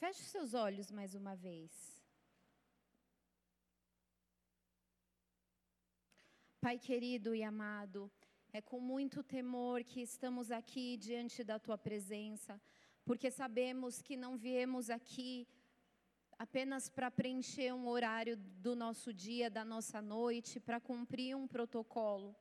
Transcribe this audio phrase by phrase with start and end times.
[0.00, 1.72] Feche os seus olhos mais uma vez.
[6.60, 8.08] Pai querido e amado,
[8.52, 12.60] é com muito temor que estamos aqui diante da tua presença,
[13.04, 15.48] porque sabemos que não viemos aqui
[16.38, 22.36] apenas para preencher um horário do nosso dia, da nossa noite, para cumprir um protocolo.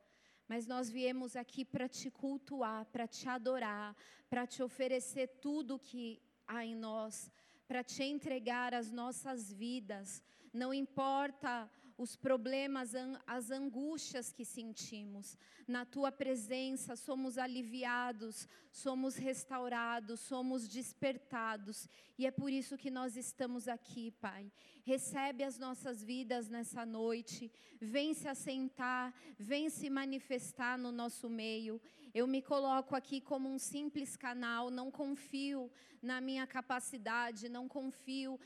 [0.48, 3.96] Mas nós viemos aqui para te cultuar, para te adorar,
[4.30, 7.32] para te oferecer tudo que há em nós,
[7.68, 10.24] para te entregar as nossas vidas.
[10.54, 12.94] Não importa os problemas,
[13.26, 15.36] as angústias que sentimos.
[15.68, 21.90] Na tua presença somos aliviados, somos restaurados, somos despertados.
[22.18, 24.52] E é por isso que nós estamos aqui, Pai.
[24.88, 27.52] Recebe as nossas vidas nessa noite.
[27.78, 31.82] Vem se assentar, vem se manifestar no nosso meio.
[32.14, 35.70] Eu me coloco aqui como um simples canal, não confio
[36.02, 38.40] na minha capacidade, não confio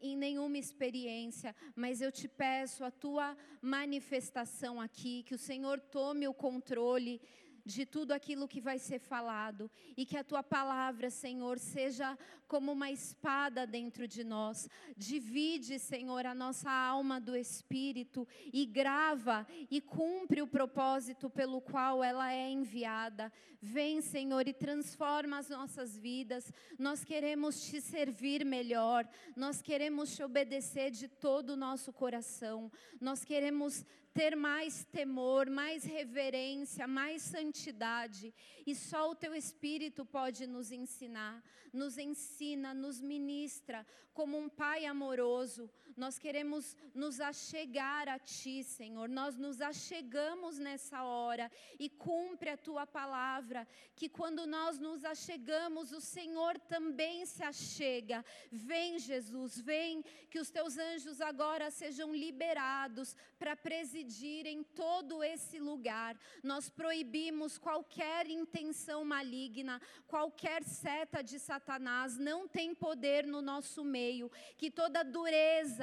[0.00, 6.26] em nenhuma experiência, mas eu te peço a tua manifestação aqui, que o Senhor tome
[6.26, 7.20] o controle
[7.64, 9.70] de tudo aquilo que vai ser falado.
[9.96, 12.18] E que a tua palavra, Senhor, seja
[12.52, 14.68] como uma espada dentro de nós.
[14.94, 22.04] Divide, Senhor, a nossa alma do espírito e grava e cumpre o propósito pelo qual
[22.04, 23.32] ela é enviada.
[23.58, 26.52] Vem, Senhor, e transforma as nossas vidas.
[26.78, 29.08] Nós queremos te servir melhor.
[29.34, 32.70] Nós queremos te obedecer de todo o nosso coração.
[33.00, 38.34] Nós queremos ter mais temor, mais reverência, mais santidade.
[38.66, 41.42] E só o teu Espírito pode nos ensinar,
[41.72, 42.41] nos ensina,
[42.74, 45.70] nos ministra como um Pai amoroso.
[45.96, 49.08] Nós queremos nos achegar a Ti, Senhor.
[49.08, 55.92] Nós nos achegamos nessa hora e cumpre a Tua palavra, que quando nós nos achegamos,
[55.92, 58.24] o Senhor também se achega.
[58.50, 65.22] Vem, Jesus, vem, que os Teus anjos agora sejam liberados para presidir residir em todo
[65.22, 66.16] esse lugar.
[66.42, 74.30] Nós proibimos qualquer intenção maligna, qualquer seta de Satanás, não tem poder no nosso meio.
[74.56, 75.81] Que toda dureza,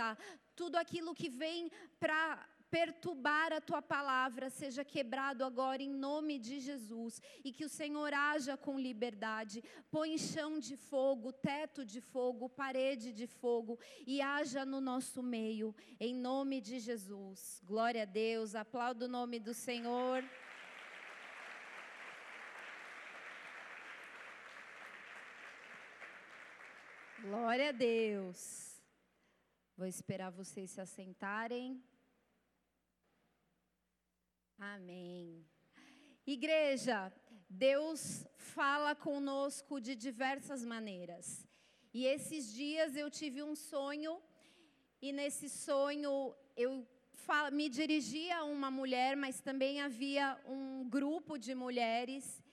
[0.55, 6.59] tudo aquilo que vem para perturbar a tua palavra seja quebrado agora em nome de
[6.59, 9.63] Jesus e que o Senhor haja com liberdade.
[9.89, 15.75] Põe chão de fogo, teto de fogo, parede de fogo e haja no nosso meio
[15.99, 17.61] em nome de Jesus.
[17.65, 18.55] Glória a Deus.
[18.55, 20.23] Aplaudo o nome do Senhor.
[27.21, 28.68] Glória a Deus.
[29.79, 31.81] Vou esperar vocês se assentarem.
[34.57, 35.45] Amém.
[36.27, 36.97] Igreja,
[37.49, 38.01] Deus
[38.35, 41.47] fala conosco de diversas maneiras.
[41.93, 44.21] E esses dias eu tive um sonho,
[45.01, 46.85] e nesse sonho eu
[47.53, 52.43] me dirigia a uma mulher, mas também havia um grupo de mulheres,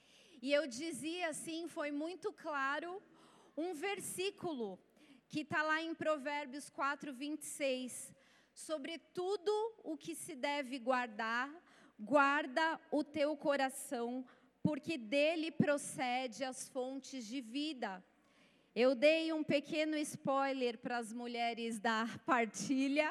[0.41, 3.03] e eu dizia assim: foi muito claro,
[3.57, 4.79] um versículo
[5.29, 8.15] que está lá em Provérbios 4, 26.
[8.55, 9.53] Sobre tudo
[9.85, 11.51] o que se deve guardar,
[11.99, 14.25] guarda o teu coração,
[14.63, 18.03] porque dele procede as fontes de vida.
[18.75, 23.11] Eu dei um pequeno spoiler para as mulheres da partilha,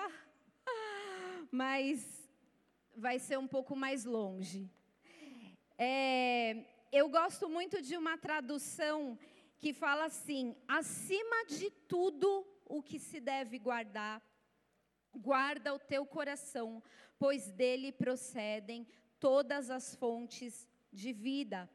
[1.52, 2.30] mas
[2.96, 4.70] vai ser um pouco mais longe.
[5.78, 9.18] É, eu gosto muito de uma tradução
[9.66, 12.30] que fala assim: acima de tudo
[12.76, 14.18] o que se deve guardar,
[15.30, 16.84] guarda o teu coração,
[17.18, 18.88] pois dele procedem
[19.20, 20.54] todas as fontes
[20.94, 21.68] de vida.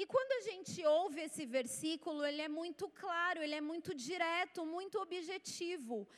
[0.00, 4.64] E quando a gente ouve esse versículo, ele é muito claro, ele é muito direto,
[4.64, 6.08] muito objetivo.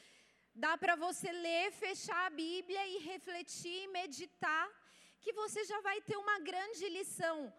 [0.54, 4.68] Dá para você ler, fechar a Bíblia e refletir, meditar,
[5.22, 7.50] que você já vai ter uma grande lição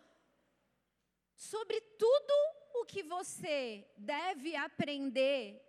[1.36, 5.62] sobre tudo o que você deve aprender.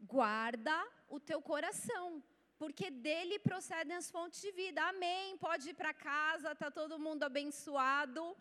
[0.00, 0.76] Guarda
[1.08, 2.22] o teu coração
[2.62, 4.80] porque dele procedem as fontes de vida.
[4.84, 5.36] Amém.
[5.38, 8.36] Pode ir para casa, tá todo mundo abençoado.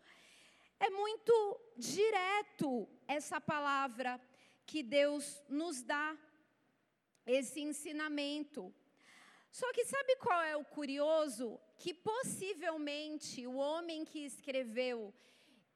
[0.80, 1.34] É muito
[1.76, 4.22] direto essa palavra
[4.66, 6.16] que Deus nos dá,
[7.26, 8.74] esse ensinamento.
[9.52, 11.60] Só que sabe qual é o curioso?
[11.80, 15.14] Que possivelmente o homem que escreveu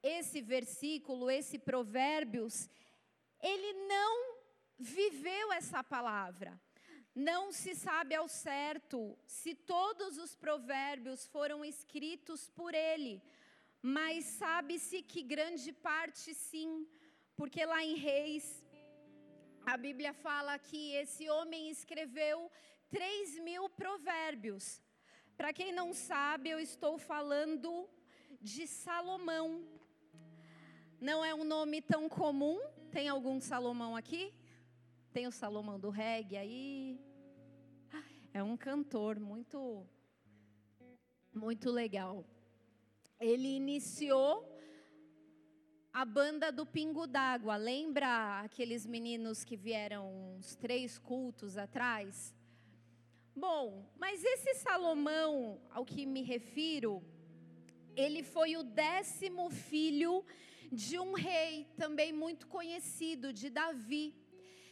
[0.05, 2.69] esse versículo, esse provérbios,
[3.41, 4.37] ele não
[4.77, 6.59] viveu essa palavra.
[7.13, 13.21] Não se sabe ao certo se todos os provérbios foram escritos por ele,
[13.81, 16.87] mas sabe-se que grande parte sim,
[17.35, 18.65] porque lá em Reis,
[19.65, 22.51] a Bíblia fala que esse homem escreveu
[22.89, 24.81] 3 mil provérbios.
[25.37, 27.89] Para quem não sabe, eu estou falando
[28.41, 29.74] de Salomão.
[31.05, 32.59] Não é um nome tão comum.
[32.89, 34.33] Tem algum Salomão aqui?
[35.13, 36.99] Tem o Salomão do reggae aí.
[38.33, 39.85] É um cantor muito,
[41.31, 42.25] muito legal.
[43.19, 44.51] Ele iniciou
[45.93, 47.55] a banda do Pingo d'Água.
[47.55, 52.33] Lembra aqueles meninos que vieram uns três cultos atrás?
[53.35, 57.03] Bom, mas esse Salomão, ao que me refiro,
[57.95, 60.25] ele foi o décimo filho
[60.71, 64.15] de um rei também muito conhecido, de Davi.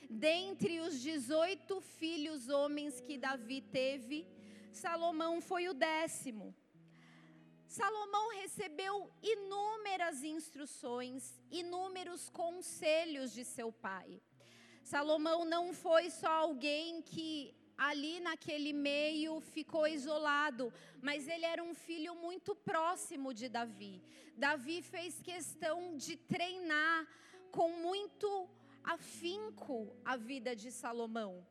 [0.10, 4.28] Dentre os 18 filhos homens que Davi teve,
[4.72, 6.56] Salomão foi o décimo.
[7.68, 14.22] Salomão recebeu inúmeras instruções, inúmeros conselhos de seu pai.
[14.84, 21.73] Salomão não foi só alguém que ali naquele meio ficou isolado, mas ele era um
[21.73, 24.01] filho muito próximo de Davi.
[24.35, 27.07] Davi fez questão de treinar
[27.51, 28.49] com muito
[28.83, 31.45] afinco a vida de Salomão.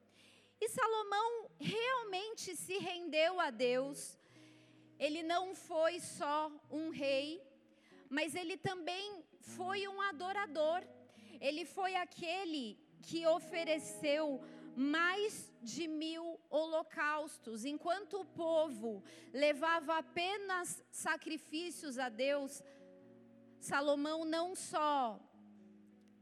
[0.61, 4.19] E Salomão realmente se rendeu a Deus.
[4.99, 7.43] Ele não foi só um rei,
[8.09, 10.83] mas ele também foi um adorador.
[11.41, 14.41] Ele foi aquele que ofereceu
[14.77, 19.03] mais de mil holocaustos, enquanto o povo
[19.33, 22.63] levava apenas sacrifícios a Deus.
[23.61, 25.21] Salomão não só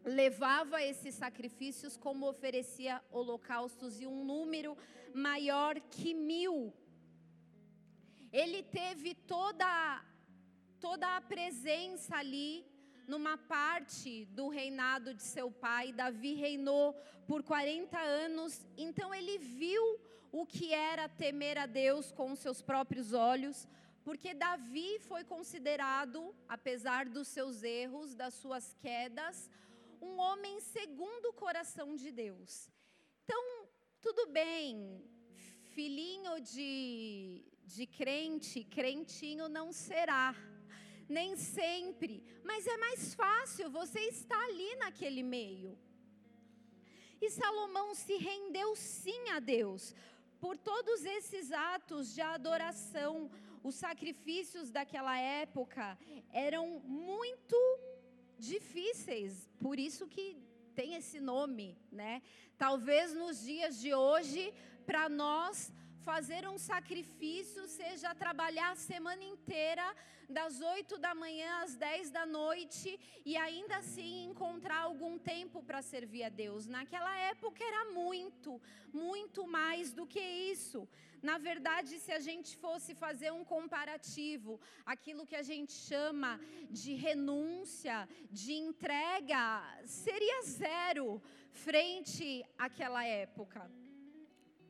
[0.05, 4.77] levava esses sacrifícios, como oferecia holocaustos e um número
[5.15, 6.73] maior que mil.
[8.33, 10.05] Ele teve toda,
[10.79, 12.70] toda a presença ali
[13.11, 15.93] numa parte do reinado de seu pai.
[15.93, 16.95] Davi reinou
[17.27, 19.85] por 40 anos, então ele viu
[20.33, 23.67] o que era temer a Deus com seus próprios olhos,
[24.05, 29.51] porque Davi foi considerado, apesar dos seus erros, das suas quedas,
[30.01, 32.71] um homem segundo o coração de Deus.
[33.25, 33.43] Então,
[34.01, 35.05] tudo bem,
[35.75, 40.35] filhinho de, de crente, crentinho não será.
[41.19, 45.77] Nem sempre, mas é mais fácil você estar ali naquele meio.
[47.21, 49.93] E Salomão se rendeu sim a Deus
[50.41, 53.29] por todos esses atos de adoração.
[53.61, 55.99] Os sacrifícios daquela época
[56.33, 57.59] eram muito
[58.39, 60.39] difíceis, por isso que
[60.77, 62.23] tem esse nome, né?
[62.57, 64.55] Talvez nos dias de hoje,
[64.87, 69.95] para nós fazer um sacrifício seja trabalhar a semana inteira,
[70.29, 75.83] das 8 da manhã às 10 da noite, e ainda assim encontrar algum tempo para
[75.83, 76.67] servir a Deus.
[76.67, 78.61] Naquela época era muito,
[78.93, 80.89] muito mais do que isso.
[81.23, 86.95] Na verdade, se a gente fosse fazer um comparativo, aquilo que a gente chama de
[86.95, 91.21] renúncia, de entrega, seria zero
[91.53, 93.71] frente àquela época.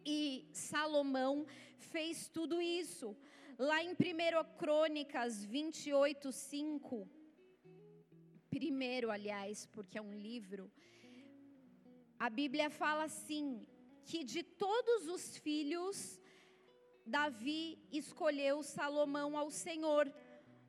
[0.05, 1.47] E Salomão
[1.79, 3.17] fez tudo isso.
[3.59, 3.97] Lá em 1
[4.57, 7.09] Crônicas 28, 5.
[8.49, 10.71] Primeiro, aliás, porque é um livro.
[12.19, 13.67] A Bíblia fala assim:
[14.05, 16.21] que de todos os filhos,
[17.07, 20.13] Davi escolheu Salomão ao Senhor.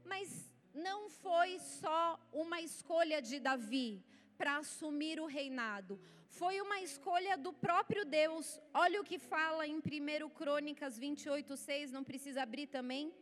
[0.05, 4.03] Mas não foi só uma escolha de Davi
[4.37, 5.99] para assumir o reinado
[6.39, 8.59] foi uma escolha do próprio Deus.
[8.73, 13.13] Olha o que fala em 1 Crônicas 28, 6, não precisa abrir também.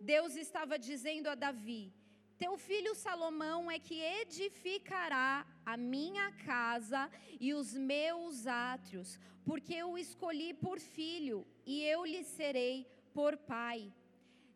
[0.00, 1.92] Deus estava dizendo a Davi:
[2.38, 9.96] Teu filho Salomão é que edificará a minha casa e os meus átrios, porque eu
[9.96, 13.92] escolhi por filho e eu lhe serei por pai.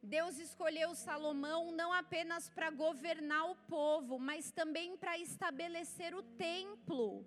[0.02, 7.24] Deus escolheu Salomão não apenas para governar o povo, mas também para estabelecer o templo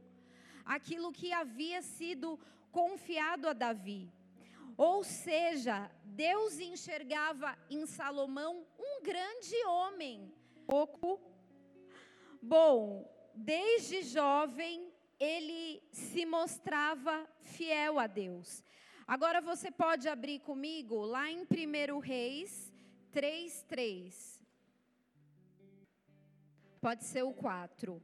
[0.65, 2.39] aquilo que havia sido
[2.72, 4.12] confiado a Davi.
[4.75, 10.34] Ou seja, Deus enxergava em Salomão um grande homem.
[10.65, 11.22] Pouco.
[12.41, 18.63] Bom, desde jovem ele se mostrava fiel a Deus.
[19.07, 22.74] Agora você pode abrir comigo lá em 1 Reis
[23.13, 24.41] 3:3.
[26.81, 28.01] Pode ser o 4.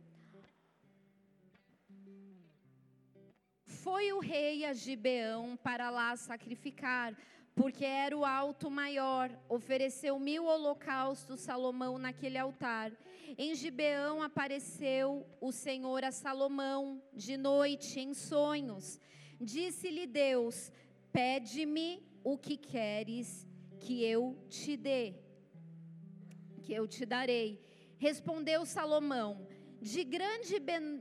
[3.83, 7.17] Foi o rei a Gibeão para lá sacrificar,
[7.55, 9.31] porque era o alto maior.
[9.49, 12.91] Ofereceu mil holocaustos Salomão naquele altar.
[13.35, 18.99] Em Gibeão apareceu o Senhor a Salomão de noite em sonhos.
[19.39, 20.71] Disse-lhe Deus:
[21.11, 23.47] Pede-me o que queres
[23.79, 25.15] que eu te dê,
[26.61, 27.59] que eu te darei.
[27.97, 29.47] Respondeu Salomão:
[29.81, 30.57] De grande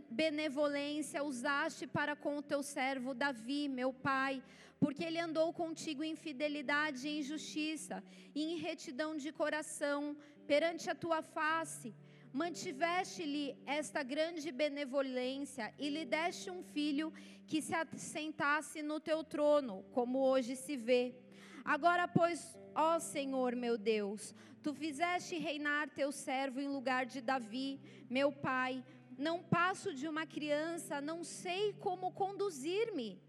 [0.09, 4.43] benevolência usaste para com o teu servo Davi, meu pai,
[4.79, 8.03] porque ele andou contigo em fidelidade e em justiça,
[8.35, 11.95] e em retidão de coração perante a tua face.
[12.33, 17.13] Mantiveste-lhe esta grande benevolência e lhe deste um filho
[17.47, 21.15] que se assentasse no teu trono, como hoje se vê.
[21.65, 27.81] Agora, pois, ó Senhor meu Deus, tu fizeste reinar teu servo em lugar de Davi,
[28.09, 28.85] meu pai.
[29.17, 33.21] Não passo de uma criança, não sei como conduzir-me.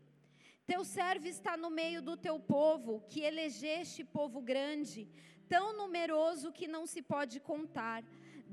[0.66, 5.10] Teu servo está no meio do teu povo, que elegeste povo grande,
[5.50, 8.04] tão numeroso que não se pode contar.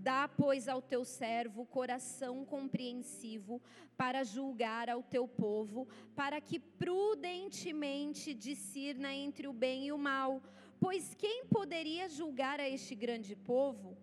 [0.01, 3.61] Dá, pois, ao teu servo coração compreensivo
[3.97, 10.41] para julgar ao teu povo, para que prudentemente discirna entre o bem e o mal.
[10.79, 13.99] Pois quem poderia julgar a este grande povo?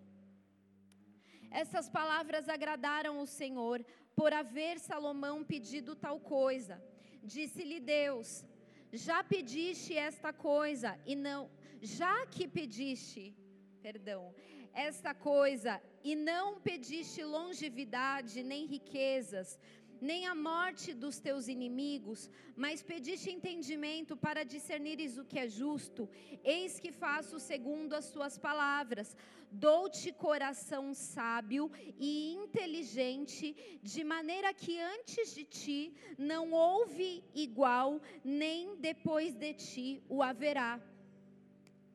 [1.50, 3.82] Essas palavras agradaram o Senhor,
[4.14, 6.82] por haver Salomão pedido tal coisa.
[7.22, 8.44] Disse-lhe Deus:
[8.92, 11.50] Já pediste esta coisa e não,
[11.80, 13.34] já que pediste,
[13.80, 14.34] perdão,
[14.76, 19.58] esta coisa e não pediste longevidade, nem riquezas,
[20.00, 26.08] nem a morte dos teus inimigos, mas pediste entendimento para discernires o que é justo,
[26.44, 29.16] eis que faço segundo as tuas palavras.
[29.50, 38.76] Dou-te coração sábio e inteligente, de maneira que antes de ti não houve igual, nem
[38.76, 40.78] depois de ti o haverá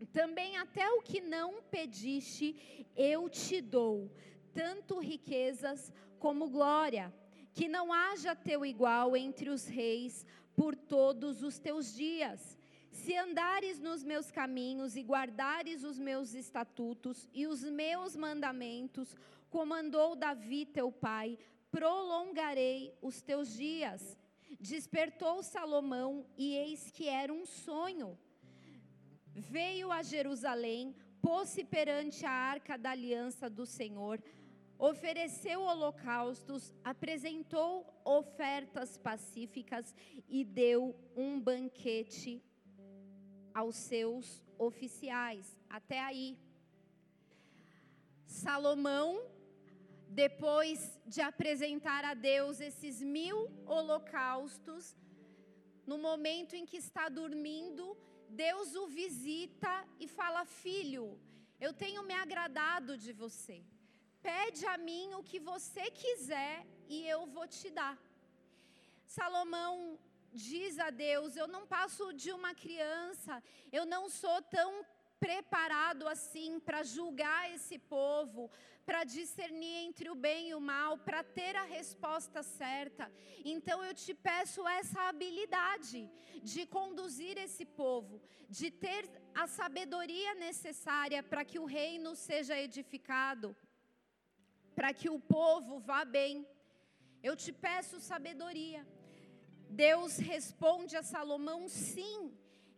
[0.06, 4.12] também até o que não pediste, eu te dou,
[4.54, 7.14] tanto riquezas como glória,
[7.54, 12.58] que não haja teu igual entre os reis por todos os teus dias.
[12.92, 19.16] Se andares nos meus caminhos e guardares os meus estatutos e os meus mandamentos,
[19.50, 21.38] como andou Davi teu pai,
[21.70, 24.18] prolongarei os teus dias.
[24.60, 28.18] Despertou Salomão, e eis que era um sonho
[29.36, 34.22] veio a Jerusalém, pôs-se perante a arca da aliança do Senhor,
[34.78, 39.94] ofereceu holocaustos, apresentou ofertas pacíficas
[40.28, 42.42] e deu um banquete
[43.54, 45.58] aos seus oficiais.
[45.70, 46.38] Até aí.
[48.26, 49.22] Salomão,
[50.08, 54.98] depois de apresentar a Deus esses mil holocaustos,
[55.86, 57.98] no momento em que está dormindo,
[58.32, 61.20] Deus o visita e fala: Filho,
[61.60, 63.58] eu tenho me agradado de você.
[64.22, 67.98] Pede a mim o que você quiser e eu vou te dar.
[69.06, 70.00] Salomão
[70.32, 74.86] diz a Deus: Eu não passo de uma criança, eu não sou tão
[75.24, 78.50] preparado assim para julgar esse povo,
[78.88, 83.06] para discernir entre o bem e o mal, para ter a resposta certa.
[83.54, 86.02] Então eu te peço essa habilidade
[86.52, 89.04] de conduzir esse povo, de ter
[89.44, 93.56] a sabedoria necessária para que o reino seja edificado,
[94.74, 96.48] para que o povo vá bem.
[97.22, 98.82] Eu te peço sabedoria.
[99.70, 102.20] Deus responde a Salomão: sim,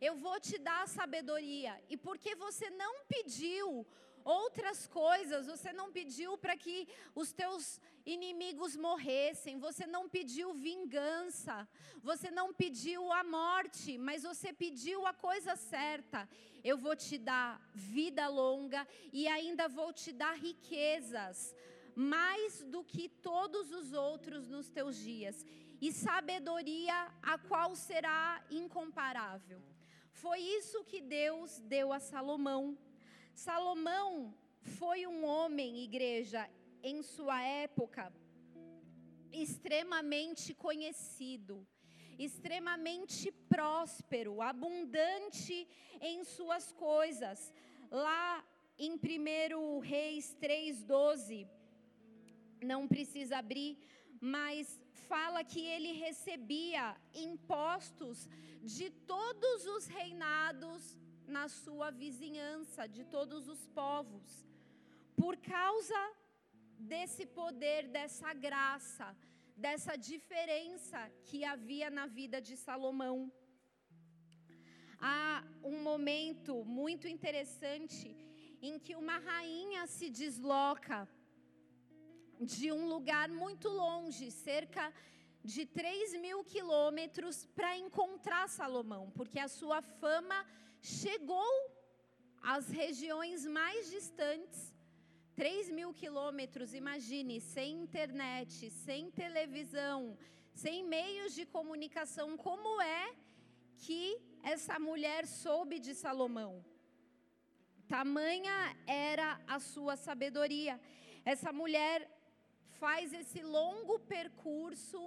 [0.07, 1.73] eu vou te dar a sabedoria.
[1.89, 3.85] E porque você não pediu
[4.23, 11.67] outras coisas, você não pediu para que os teus inimigos morressem, você não pediu vingança,
[12.01, 16.27] você não pediu a morte, mas você pediu a coisa certa.
[16.63, 21.55] Eu vou te dar vida longa e ainda vou te dar riquezas,
[21.95, 25.45] mais do que todos os outros nos teus dias,
[25.81, 29.61] e sabedoria a qual será incomparável.
[30.21, 32.77] Foi isso que Deus deu a Salomão.
[33.33, 36.49] Salomão foi um homem, igreja,
[36.83, 38.13] em sua época,
[39.31, 41.67] extremamente conhecido,
[42.17, 45.67] extremamente próspero, abundante
[45.99, 47.51] em suas coisas.
[47.89, 48.43] Lá
[48.77, 51.47] em 1 Reis 3,12,
[52.61, 53.77] não precisa abrir,
[54.23, 58.29] mas fala que ele recebia impostos
[58.75, 64.47] de todos os reinados na sua vizinhança, de todos os povos,
[65.17, 66.01] por causa
[66.79, 69.13] desse poder, dessa graça,
[69.57, 73.29] dessa diferença que havia na vida de Salomão.
[74.99, 78.15] Há um momento muito interessante
[78.61, 81.09] em que uma rainha se desloca
[82.43, 84.93] de um lugar muito longe, cerca
[85.43, 90.45] de 3 mil quilômetros, para encontrar Salomão, porque a sua fama
[90.81, 91.53] chegou
[92.41, 94.73] às regiões mais distantes.
[95.35, 100.17] 3 mil quilômetros, imagine, sem internet, sem televisão,
[100.53, 103.15] sem meios de comunicação, como é
[103.77, 106.63] que essa mulher soube de Salomão?
[107.87, 110.79] Tamanha era a sua sabedoria.
[111.25, 112.09] Essa mulher
[112.83, 115.01] faz esse longo percurso,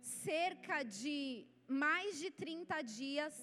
[0.00, 3.34] cerca de mais de 30 dias,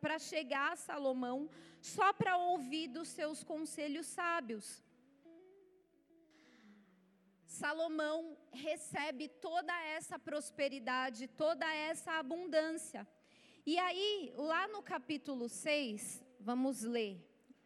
[0.00, 1.50] para chegar a Salomão,
[1.80, 4.84] só para ouvir dos seus conselhos sábios.
[7.44, 13.04] Salomão recebe toda essa prosperidade, toda essa abundância.
[13.66, 17.20] E aí, lá no capítulo 6, vamos ler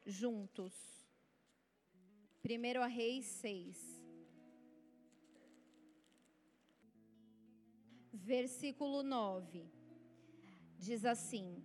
[0.07, 0.75] juntos.
[2.43, 3.96] 1 Reis 6.
[8.27, 9.65] Versículo 9.
[10.77, 11.63] Diz assim: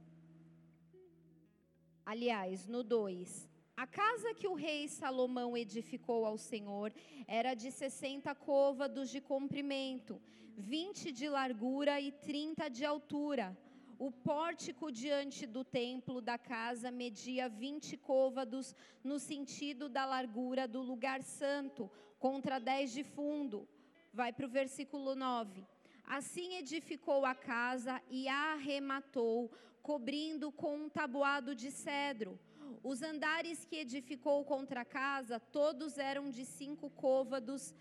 [2.06, 6.94] Aliás, no 2: A casa que o rei Salomão edificou ao Senhor
[7.28, 10.22] era de 60 côvados de comprimento,
[10.56, 13.58] 20 de largura e 30 de altura.
[13.98, 20.80] O pórtico diante do templo da casa media 20 côvados no sentido da largura do
[20.80, 21.90] lugar santo,
[22.20, 23.68] contra 10 de fundo.
[24.14, 25.66] Vai para o versículo 9.
[26.12, 29.50] Assim edificou a casa e a arrematou,
[29.82, 32.38] cobrindo com um tabuado de cedro.
[32.84, 37.74] Os andares que edificou contra a casa, todos eram de cinco côvados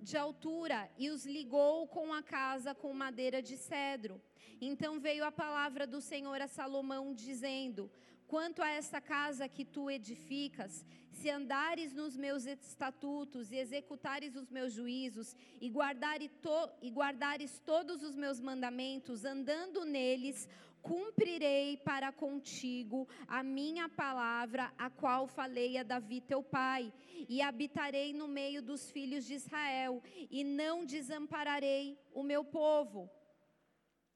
[0.00, 4.20] de altura, e os ligou com a casa com madeira de cedro.
[4.60, 7.88] Então veio a palavra do Senhor a Salomão, dizendo:
[8.32, 14.50] Quanto a esta casa que tu edificas, se andares nos meus estatutos e executares os
[14.50, 20.48] meus juízos, e, guardares, to, e guardares todos os meus mandamentos, andando neles,
[20.80, 26.90] cumprirei para contigo a minha palavra, a qual falei a Davi teu pai,
[27.28, 33.10] e habitarei no meio dos filhos de Israel, e não desampararei o meu povo.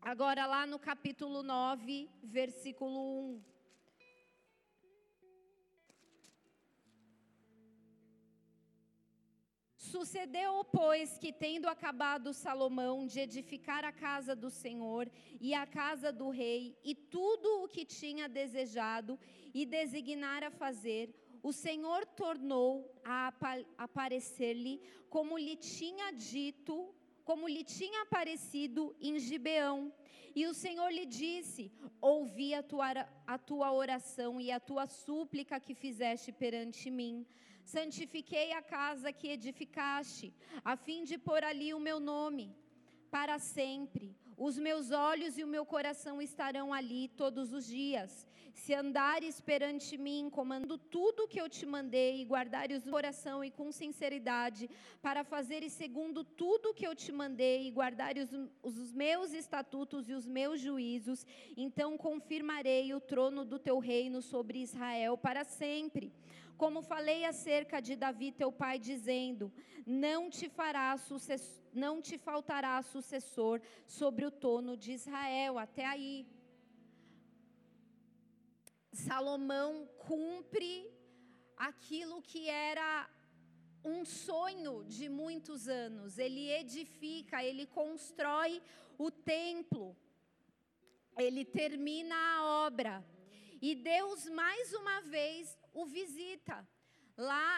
[0.00, 3.55] Agora, lá no capítulo 9, versículo 1.
[9.90, 15.08] Sucedeu, pois, que tendo acabado Salomão de edificar a casa do Senhor
[15.40, 19.18] e a casa do rei e tudo o que tinha desejado
[19.54, 22.70] e designara fazer, o Senhor tornou
[23.04, 23.32] a
[23.78, 26.92] aparecer-lhe como lhe tinha dito,
[27.24, 29.92] como lhe tinha aparecido em Gibeão.
[30.34, 31.70] E o Senhor lhe disse:
[32.00, 37.24] Ouvi a tua, a tua oração e a tua súplica que fizeste perante mim
[37.74, 40.32] santifiquei a casa que edificaste,
[40.64, 42.54] a fim de pôr ali o meu nome
[43.10, 44.14] para sempre.
[44.36, 48.26] Os meus olhos e o meu coração estarão ali todos os dias.
[48.52, 53.50] Se andares perante mim, comando tudo que eu te mandei, e guardares o coração e
[53.50, 54.68] com sinceridade,
[55.00, 60.12] para fazeres segundo tudo que eu te mandei, e guardares os, os meus estatutos e
[60.12, 61.26] os meus juízos,
[61.56, 66.12] então confirmarei o trono do teu reino sobre Israel para sempre
[66.56, 69.52] como falei acerca de Davi teu pai, dizendo:
[69.86, 75.58] Não te fará sucessor, não te faltará sucessor sobre o trono de Israel.
[75.58, 76.26] Até aí.
[78.92, 80.90] Salomão cumpre
[81.56, 83.08] aquilo que era
[83.84, 86.18] um sonho de muitos anos.
[86.18, 88.62] Ele edifica, ele constrói
[88.98, 89.94] o templo,
[91.16, 93.04] ele termina a obra.
[93.60, 96.56] E Deus, mais uma vez, o visita.
[97.30, 97.52] Lá,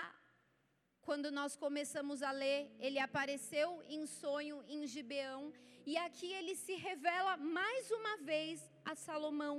[1.06, 5.52] quando nós começamos a ler, ele apareceu em sonho em Gibeão,
[5.86, 9.56] e aqui ele se revela mais uma vez a Salomão.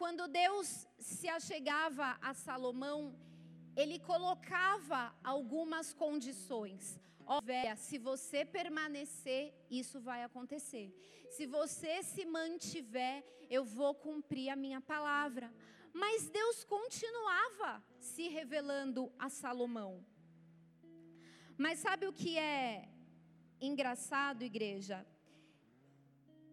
[0.00, 3.00] Quando Deus se achegava a Salomão,
[3.76, 7.00] ele colocava algumas condições.
[7.24, 7.40] Ó,
[7.76, 10.86] se você permanecer, isso vai acontecer.
[11.30, 15.48] Se você se mantiver, eu vou cumprir a minha palavra.
[16.02, 19.92] Mas Deus continuava se revelando a Salomão.
[21.64, 22.88] Mas sabe o que é
[23.60, 24.98] engraçado, igreja?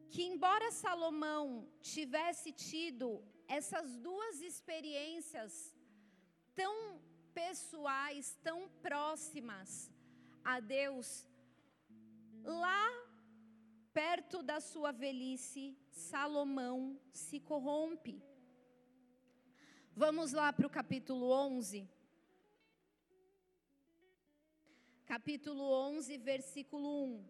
[0.10, 3.08] Que embora Salomão tivesse tido
[3.48, 5.76] essas duas experiências
[6.56, 7.00] tão
[7.32, 9.92] pessoais, tão próximas
[10.44, 11.28] a Deus,
[12.44, 12.86] lá
[13.94, 18.16] perto da sua velhice, Salomão se corrompe.
[19.98, 21.88] Vamos lá para o capítulo 11.
[25.06, 27.26] capítulo 11, versículo 1.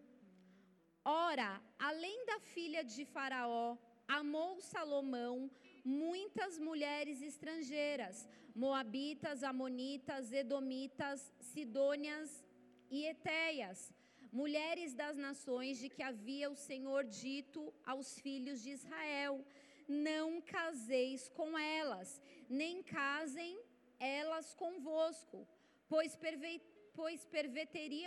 [1.04, 3.76] Ora, além da filha de Faraó,
[4.08, 5.48] amou Salomão
[5.84, 12.44] muitas mulheres estrangeiras, moabitas, amonitas, edomitas, sidônias
[12.90, 13.94] e etéias,
[14.32, 19.44] mulheres das nações de que havia o Senhor dito aos filhos de Israel:
[19.86, 23.58] Não caseis com elas, nem casem
[23.98, 25.46] elas convosco,
[25.88, 26.60] pois, perve,
[26.94, 27.26] pois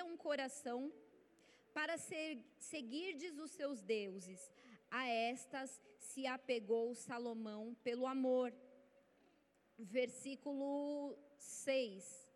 [0.06, 0.92] um coração
[1.74, 4.52] para ser, seguirdes os seus deuses.
[4.92, 8.54] A estas se apegou Salomão pelo amor.
[9.78, 12.28] Versículo 6.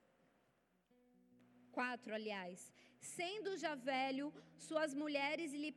[1.72, 2.72] 4, aliás.
[3.00, 5.72] Sendo já velho, suas mulheres lhe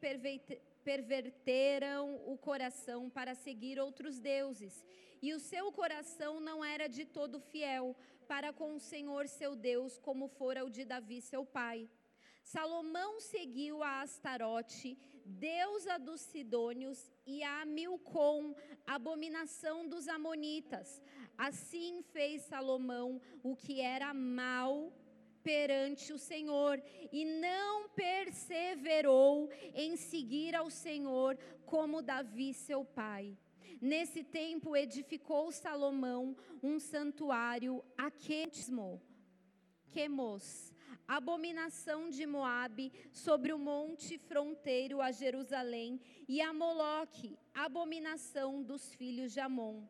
[0.88, 4.74] perverteram o coração para seguir outros deuses,
[5.20, 7.84] e o seu coração não era de todo fiel
[8.28, 11.90] para com o Senhor seu Deus, como fora o de Davi seu pai.
[12.44, 18.54] Salomão seguiu a Astarote, deusa dos Sidônios, e a Milcom,
[18.86, 21.02] abominação dos Amonitas.
[21.36, 24.92] Assim fez Salomão o que era mal
[25.46, 26.82] perante o Senhor
[27.12, 33.38] e não perseverou em seguir ao Senhor como Davi seu pai.
[33.80, 39.00] Nesse tempo edificou Salomão um santuário a Quetismo,
[39.92, 40.72] Quemos,
[41.06, 49.32] abominação de Moabe, sobre o monte fronteiro a Jerusalém, e a Moloque, abominação dos filhos
[49.32, 49.84] de Amon.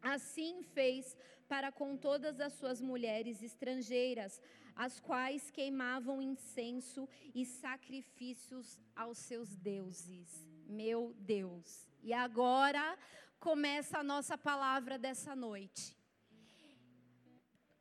[0.00, 1.16] Assim fez
[1.48, 4.40] para com todas as suas mulheres estrangeiras,
[4.76, 10.46] as quais queimavam incenso e sacrifícios aos seus deuses.
[10.66, 11.88] Meu Deus.
[12.02, 12.96] E agora
[13.40, 15.96] começa a nossa palavra dessa noite.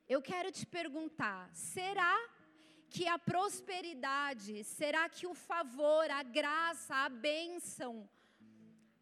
[0.08, 2.16] Eu quero te perguntar: será
[2.90, 8.10] que a prosperidade, será que o favor, a graça, a bênção,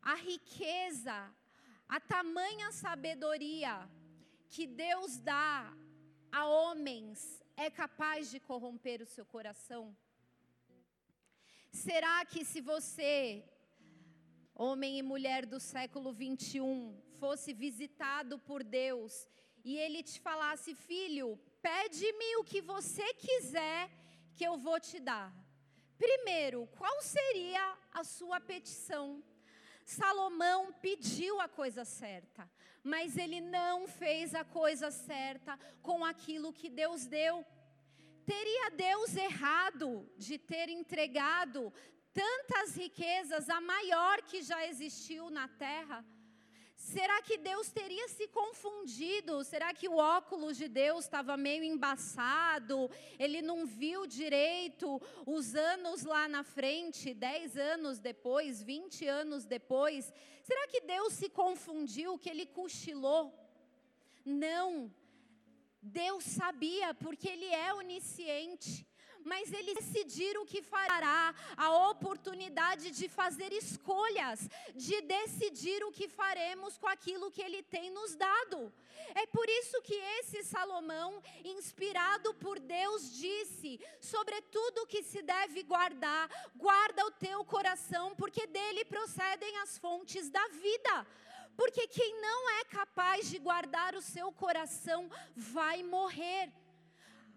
[0.02, 1.32] a riqueza,
[1.88, 3.88] a tamanha sabedoria
[4.50, 5.74] que Deus dá
[6.32, 9.96] a homens é capaz de corromper o seu coração?
[11.72, 13.44] Será que se você,
[14.54, 19.28] homem e mulher do século 21, fosse visitado por Deus
[19.64, 23.90] e ele te falasse, filho, pede-me o que você quiser
[24.36, 25.34] que eu vou te dar.
[25.98, 29.24] Primeiro, qual seria a sua petição?
[29.86, 32.50] Salomão pediu a coisa certa,
[32.86, 37.44] mas ele não fez a coisa certa com aquilo que Deus deu.
[38.24, 41.74] Teria Deus errado de ter entregado
[42.14, 46.06] tantas riquezas, a maior que já existiu na terra?
[46.86, 49.44] Será que Deus teria se confundido?
[49.44, 52.92] Será que o óculos de Deus estava meio embaçado?
[53.18, 60.14] Ele não viu direito os anos lá na frente, dez anos depois, vinte anos depois?
[60.44, 63.34] Será que Deus se confundiu, que ele cochilou?
[64.24, 64.94] Não.
[65.82, 68.86] Deus sabia, porque ele é onisciente
[69.26, 76.08] mas ele decidir o que fará, a oportunidade de fazer escolhas, de decidir o que
[76.08, 78.72] faremos com aquilo que ele tem nos dado.
[79.16, 86.30] É por isso que esse Salomão, inspirado por Deus, disse: sobretudo que se deve guardar,
[86.56, 91.08] guarda o teu coração, porque dele procedem as fontes da vida.
[91.56, 96.52] Porque quem não é capaz de guardar o seu coração vai morrer.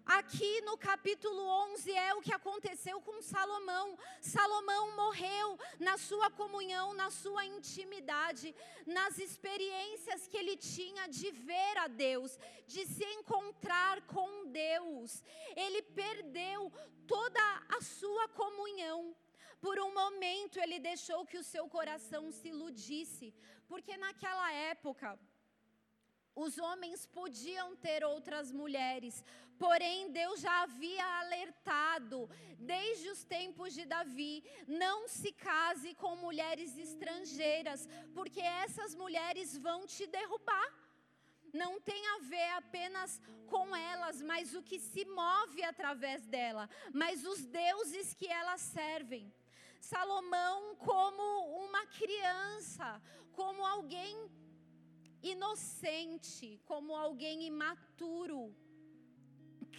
[0.05, 1.41] Aqui no capítulo
[1.73, 3.97] 11 é o que aconteceu com Salomão.
[4.21, 11.77] Salomão morreu na sua comunhão, na sua intimidade, nas experiências que ele tinha de ver
[11.77, 15.23] a Deus, de se encontrar com Deus.
[15.55, 16.71] Ele perdeu
[17.07, 17.41] toda
[17.77, 19.15] a sua comunhão.
[19.61, 23.33] Por um momento ele deixou que o seu coração se iludisse,
[23.67, 25.19] porque naquela época
[26.35, 29.23] os homens podiam ter outras mulheres,
[29.59, 36.77] porém Deus já havia alertado desde os tempos de Davi: não se case com mulheres
[36.77, 40.69] estrangeiras, porque essas mulheres vão te derrubar.
[41.51, 47.25] Não tem a ver apenas com elas, mas o que se move através dela, mas
[47.25, 49.33] os deuses que elas servem.
[49.81, 51.23] Salomão, como
[51.65, 54.29] uma criança, como alguém
[55.23, 58.55] inocente, como alguém imaturo,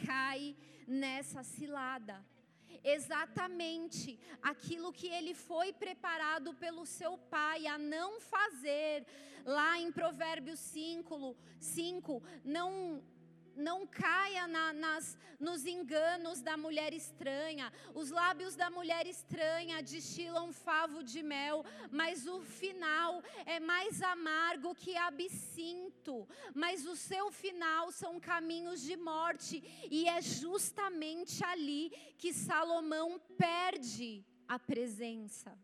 [0.07, 2.25] cai nessa cilada.
[2.83, 9.07] Exatamente aquilo que ele foi preparado pelo seu pai a não fazer,
[9.45, 13.03] lá em Provérbios 5, 5 não
[13.61, 17.73] não caia na, nas, nos enganos da mulher estranha.
[17.94, 24.75] Os lábios da mulher estranha destilam favo de mel, mas o final é mais amargo
[24.75, 26.27] que absinto.
[26.55, 34.25] Mas o seu final são caminhos de morte, e é justamente ali que Salomão perde
[34.49, 35.57] a presença.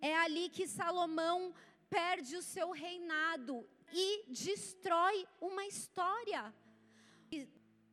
[0.00, 1.54] É ali que Salomão
[1.88, 6.52] perde o seu reinado e destrói uma história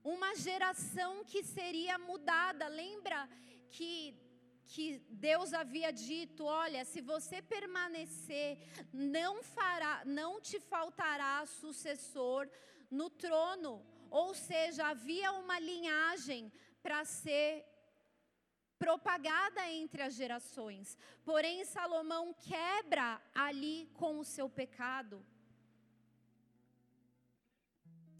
[0.03, 2.67] uma geração que seria mudada.
[2.67, 3.29] Lembra
[3.69, 3.93] que
[4.73, 8.57] que Deus havia dito, olha, se você permanecer,
[8.93, 12.49] não fará, não te faltará sucessor
[12.89, 13.85] no trono.
[14.09, 16.51] Ou seja, havia uma linhagem
[16.81, 17.65] para ser
[18.79, 20.97] propagada entre as gerações.
[21.23, 25.23] Porém, Salomão quebra ali com o seu pecado.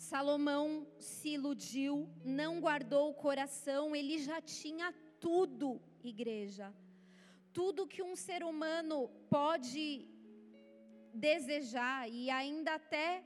[0.02, 6.74] Salomão se iludiu, não guardou o coração, ele já tinha tudo, igreja.
[7.54, 10.10] Tudo que um ser humano pode
[11.14, 13.24] desejar e ainda até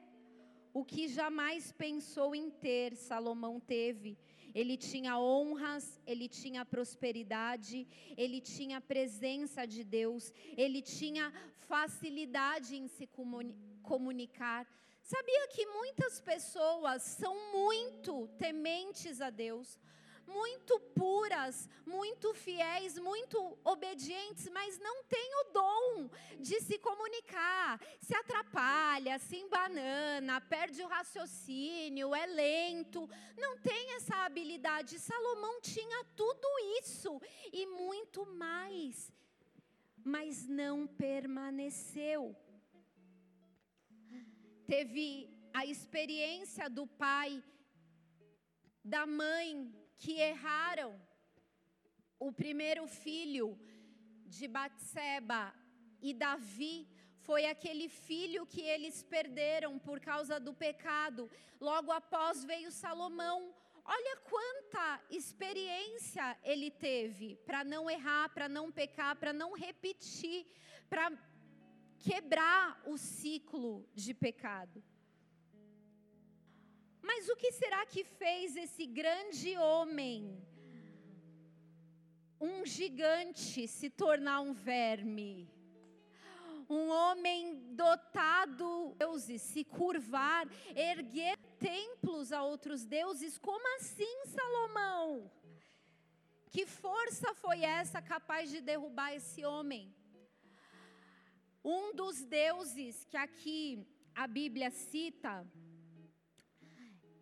[0.74, 4.18] o que jamais pensou em ter, Salomão teve.
[4.54, 11.32] Ele tinha honras, ele tinha prosperidade, ele tinha presença de Deus, ele tinha
[11.70, 13.08] facilidade em se
[13.82, 14.68] comunicar.
[15.06, 19.80] Sabia que muitas pessoas são muito tementes a Deus,
[20.26, 28.16] muito puras, muito fiéis, muito obedientes, mas não têm o dom de se comunicar, se
[28.16, 34.98] atrapalha, se embanana, perde o raciocínio, é lento, não tem essa habilidade.
[34.98, 36.48] Salomão tinha tudo
[36.82, 37.22] isso
[37.54, 39.14] e muito mais,
[40.04, 42.36] mas não permaneceu
[44.66, 47.44] teve a experiência do pai,
[48.84, 51.00] da mãe que erraram.
[52.20, 53.58] O primeiro filho
[54.26, 55.54] de Batseba
[56.02, 56.88] e Davi
[57.26, 61.30] foi aquele filho que eles perderam por causa do pecado.
[61.60, 63.54] Logo após veio Salomão.
[63.84, 70.48] Olha quanta experiência ele teve para não errar, para não pecar, para não repetir,
[70.90, 71.12] para
[72.06, 74.84] quebrar o ciclo de pecado.
[77.02, 80.40] Mas o que será que fez esse grande homem,
[82.40, 85.50] um gigante, se tornar um verme?
[86.70, 95.32] Um homem dotado de deuses, se curvar, erguer templos a outros deuses, como assim, Salomão?
[96.50, 99.94] Que força foi essa capaz de derrubar esse homem?
[101.68, 105.34] Um dos deuses que aqui a Bíblia cita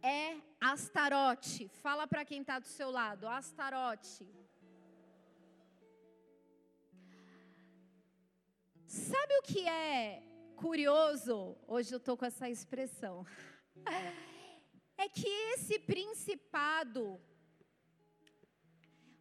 [0.01, 1.69] é Astarote.
[1.69, 4.27] Fala para quem está do seu lado, Astarote.
[8.86, 10.21] Sabe o que é
[10.58, 11.58] curioso?
[11.65, 13.25] Hoje eu estou com essa expressão.
[14.95, 17.19] É que esse principado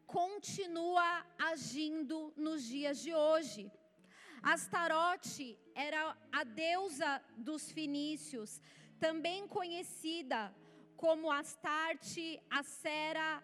[0.06, 3.72] continua agindo nos dias de hoje.
[4.42, 8.60] Astarote era a deusa dos fenícios,
[8.98, 10.54] também conhecida
[10.96, 13.42] como Astarte, Acera,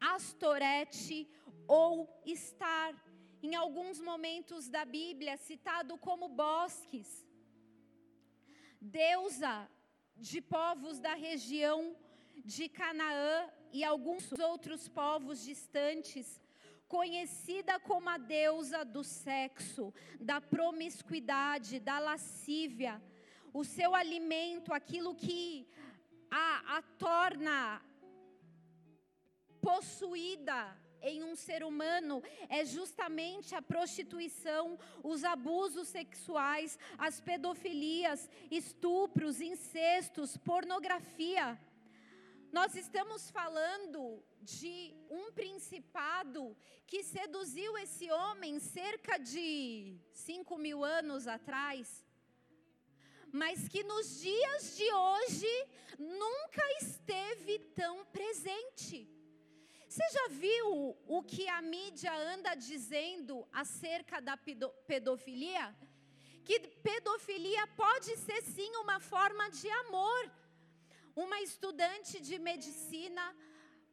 [0.00, 1.28] Astorete
[1.68, 2.94] ou Star,
[3.42, 7.26] em alguns momentos da Bíblia citado como bosques.
[8.80, 9.70] Deusa
[10.16, 11.96] de povos da região
[12.44, 16.39] de Canaã e alguns outros povos distantes,
[16.90, 23.00] conhecida como a deusa do sexo, da promiscuidade, da lascívia.
[23.54, 25.68] O seu alimento, aquilo que
[26.28, 27.80] a, a torna
[29.60, 39.40] possuída em um ser humano é justamente a prostituição, os abusos sexuais, as pedofilias, estupros,
[39.40, 41.56] incestos, pornografia.
[42.52, 51.26] Nós estamos falando de um principado que seduziu esse homem cerca de cinco mil anos
[51.26, 52.04] atrás,
[53.32, 59.08] mas que nos dias de hoje nunca esteve tão presente.
[59.88, 64.36] Você já viu o que a mídia anda dizendo acerca da
[64.86, 65.76] pedofilia?
[66.44, 70.32] Que pedofilia pode ser sim uma forma de amor.
[71.14, 73.36] Uma estudante de medicina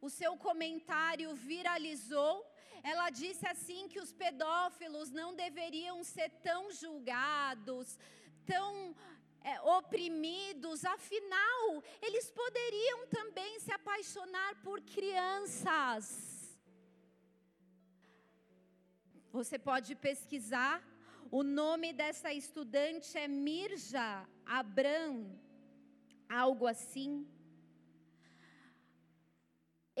[0.00, 2.44] o seu comentário viralizou.
[2.82, 7.98] Ela disse assim que os pedófilos não deveriam ser tão julgados,
[8.46, 8.94] tão
[9.42, 16.58] é, oprimidos, afinal, eles poderiam também se apaixonar por crianças.
[19.30, 20.82] Você pode pesquisar,
[21.30, 25.38] o nome dessa estudante é Mirja Abram,
[26.28, 27.26] algo assim.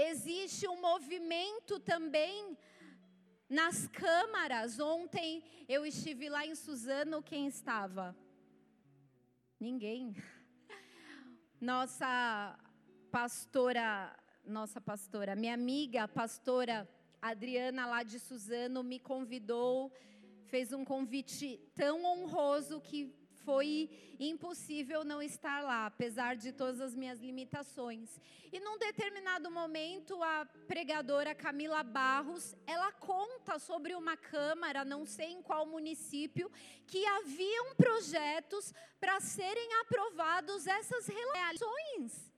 [0.00, 2.56] Existe um movimento também
[3.48, 4.78] nas câmaras.
[4.78, 8.16] Ontem eu estive lá em Suzano, quem estava?
[9.58, 10.14] Ninguém.
[11.60, 12.56] Nossa
[13.10, 16.88] pastora, nossa pastora, minha amiga, pastora
[17.20, 19.92] Adriana lá de Suzano me convidou,
[20.46, 23.12] fez um convite tão honroso que
[23.48, 23.88] foi
[24.20, 28.20] impossível não estar lá, apesar de todas as minhas limitações.
[28.52, 35.28] E num determinado momento, a pregadora Camila Barros, ela conta sobre uma câmara, não sei
[35.28, 36.52] em qual município,
[36.86, 42.30] que haviam projetos para serem aprovados essas relações.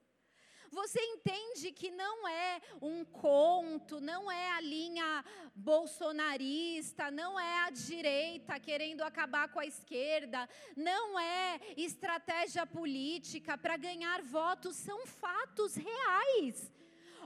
[0.70, 7.70] Você entende que não é um conto, não é a linha bolsonarista, não é a
[7.70, 15.74] direita querendo acabar com a esquerda, não é estratégia política para ganhar votos, são fatos
[15.74, 16.72] reais.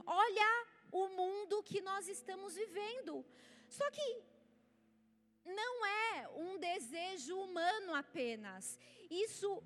[0.05, 3.23] Olha o mundo que nós estamos vivendo.
[3.67, 4.23] Só que
[5.45, 8.79] não é um desejo humano apenas.
[9.09, 9.63] Isso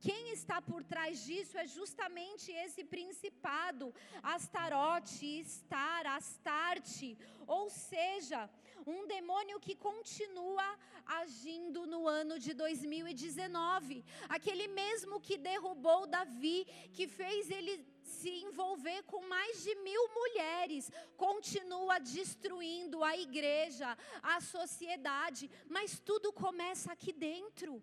[0.00, 8.48] quem está por trás disso é justamente esse principado, Astarote, Estar, Astarte, ou seja,
[8.86, 14.04] um demônio que continua agindo no ano de 2019.
[14.28, 20.90] Aquele mesmo que derrubou Davi, que fez ele se envolver com mais de mil mulheres,
[21.16, 27.82] continua destruindo a igreja, a sociedade, mas tudo começa aqui dentro.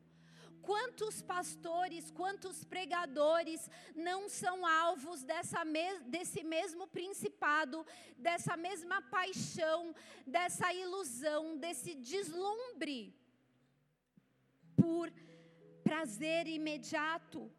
[0.70, 3.70] Quantos pastores, quantos pregadores
[4.10, 5.62] não são alvos dessa
[6.16, 7.86] desse mesmo principado,
[8.18, 9.94] dessa mesma paixão,
[10.26, 13.14] dessa ilusão, desse deslumbre
[14.82, 15.12] por
[15.84, 17.52] prazer imediato?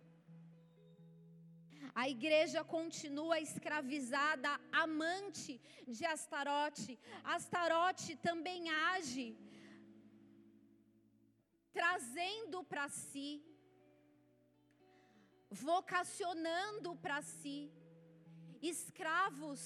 [1.94, 6.98] A igreja continua escravizada, amante de Astarote.
[7.22, 9.26] Astarote também age
[11.78, 13.30] trazendo para si,
[15.50, 17.58] vocacionando para si,
[18.62, 19.60] escravos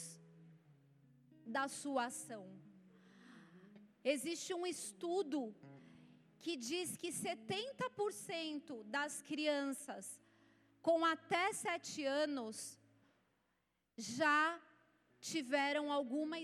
[1.57, 2.45] da sua ação.
[4.13, 5.41] Existe um estudo
[6.41, 10.05] que diz que 70% das crianças
[10.81, 12.79] com até 7 anos
[13.97, 14.43] já
[15.21, 16.37] tiveram alguma,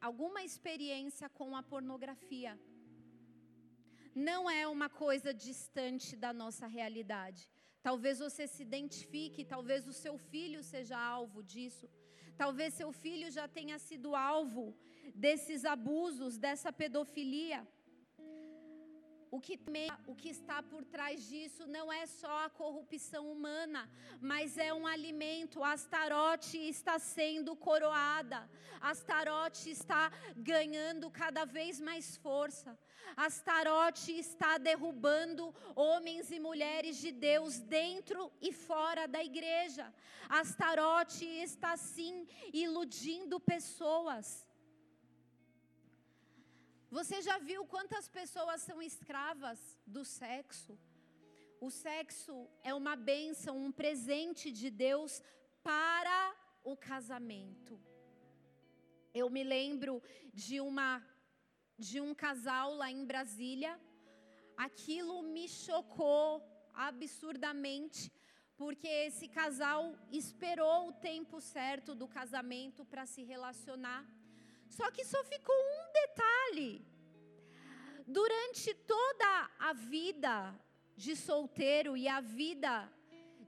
[0.00, 2.58] alguma experiência com a pornografia
[4.14, 7.48] não é uma coisa distante da nossa realidade.
[7.82, 11.88] Talvez você se identifique, talvez o seu filho seja alvo disso.
[12.36, 14.76] Talvez seu filho já tenha sido alvo
[15.14, 17.66] desses abusos, dessa pedofilia.
[19.34, 19.58] O que,
[20.06, 24.86] o que está por trás disso não é só a corrupção humana, mas é um
[24.86, 25.64] alimento.
[25.64, 28.48] Astarote está sendo coroada,
[28.80, 32.78] Astarote está ganhando cada vez mais força.
[33.16, 39.92] Astarote está derrubando homens e mulheres de Deus dentro e fora da igreja.
[40.28, 44.46] Astarote está sim iludindo pessoas.
[46.98, 50.78] Você já viu quantas pessoas são escravas do sexo?
[51.60, 55.20] O sexo é uma bênção, um presente de Deus
[55.60, 56.18] para
[56.62, 57.80] o casamento.
[59.12, 60.00] Eu me lembro
[60.32, 61.04] de uma
[61.76, 63.72] de um casal lá em Brasília.
[64.56, 66.28] Aquilo me chocou
[66.72, 68.12] absurdamente,
[68.56, 74.06] porque esse casal esperou o tempo certo do casamento para se relacionar.
[74.76, 76.84] Só que só ficou um detalhe.
[78.06, 80.36] Durante toda a vida
[80.96, 82.90] de solteiro e a vida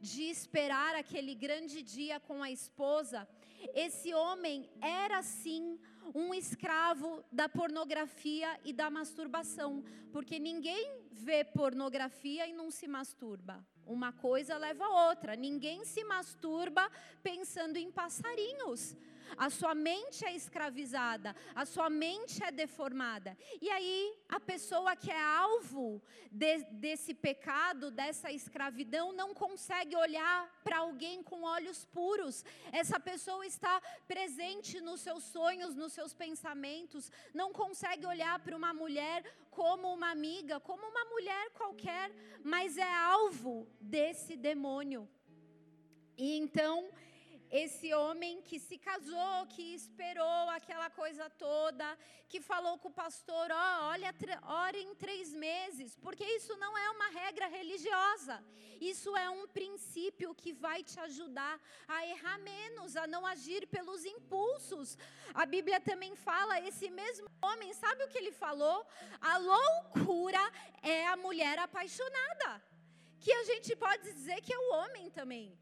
[0.00, 3.26] de esperar aquele grande dia com a esposa,
[3.74, 5.80] esse homem era sim
[6.14, 13.66] um escravo da pornografia e da masturbação, porque ninguém vê pornografia e não se masturba.
[13.84, 15.34] Uma coisa leva a outra.
[15.34, 16.88] Ninguém se masturba
[17.22, 18.96] pensando em passarinhos.
[19.36, 23.36] A sua mente é escravizada, a sua mente é deformada.
[23.60, 30.48] E aí, a pessoa que é alvo de, desse pecado, dessa escravidão, não consegue olhar
[30.62, 32.44] para alguém com olhos puros.
[32.72, 38.72] Essa pessoa está presente nos seus sonhos, nos seus pensamentos, não consegue olhar para uma
[38.72, 42.12] mulher como uma amiga, como uma mulher qualquer,
[42.44, 45.08] mas é alvo desse demônio.
[46.16, 46.90] E então
[47.50, 51.96] esse homem que se casou, que esperou aquela coisa toda,
[52.28, 56.76] que falou com o pastor: ó, oh, olha, ore em três meses, porque isso não
[56.76, 58.44] é uma regra religiosa,
[58.80, 64.04] isso é um princípio que vai te ajudar a errar menos, a não agir pelos
[64.04, 64.98] impulsos.
[65.32, 68.86] A Bíblia também fala: esse mesmo homem, sabe o que ele falou?
[69.20, 70.40] A loucura
[70.82, 72.62] é a mulher apaixonada,
[73.20, 75.56] que a gente pode dizer que é o homem também.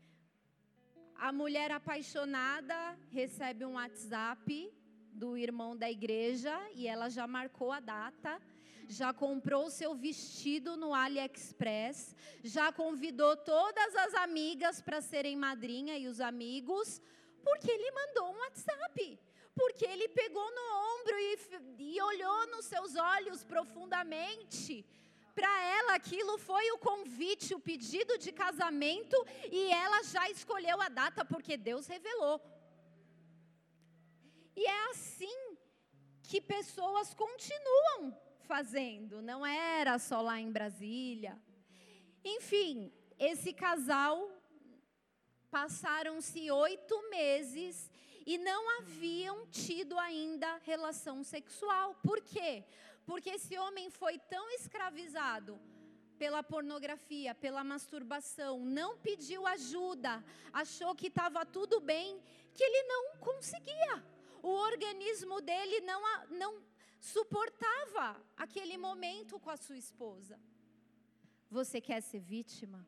[1.16, 4.72] A mulher apaixonada recebe um WhatsApp
[5.12, 8.40] do irmão da igreja e ela já marcou a data,
[8.88, 15.96] já comprou o seu vestido no AliExpress, já convidou todas as amigas para serem madrinha
[15.96, 17.00] e os amigos,
[17.42, 19.18] porque ele mandou um WhatsApp.
[19.54, 21.38] Porque ele pegou no ombro e,
[21.78, 24.84] e olhou nos seus olhos profundamente
[25.34, 29.16] para ela aquilo foi o convite, o pedido de casamento,
[29.50, 32.40] e ela já escolheu a data porque Deus revelou.
[34.56, 35.56] E é assim
[36.22, 41.38] que pessoas continuam fazendo, não era só lá em Brasília.
[42.24, 44.30] Enfim, esse casal
[45.50, 47.90] passaram-se oito meses
[48.26, 51.94] e não haviam tido ainda relação sexual.
[52.02, 52.64] Por quê?
[53.06, 55.60] Porque esse homem foi tão escravizado
[56.18, 62.20] pela pornografia, pela masturbação, não pediu ajuda, achou que estava tudo bem,
[62.54, 64.04] que ele não conseguia.
[64.42, 66.00] O organismo dele não,
[66.30, 66.62] não
[67.00, 70.38] suportava aquele momento com a sua esposa.
[71.50, 72.86] Você quer ser vítima?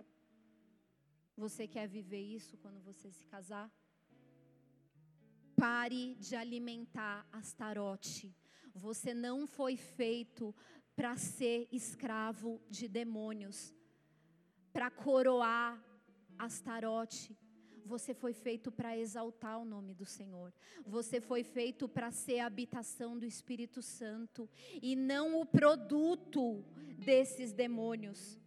[1.36, 3.70] Você quer viver isso quando você se casar?
[5.54, 8.34] Pare de alimentar Astarote
[8.76, 10.54] você não foi feito
[10.94, 13.74] para ser escravo de demônios,
[14.72, 15.82] para coroar
[16.38, 17.36] Astarote.
[17.84, 20.52] Você foi feito para exaltar o nome do Senhor.
[20.84, 24.48] Você foi feito para ser a habitação do Espírito Santo
[24.82, 26.64] e não o produto
[26.98, 28.38] desses demônios.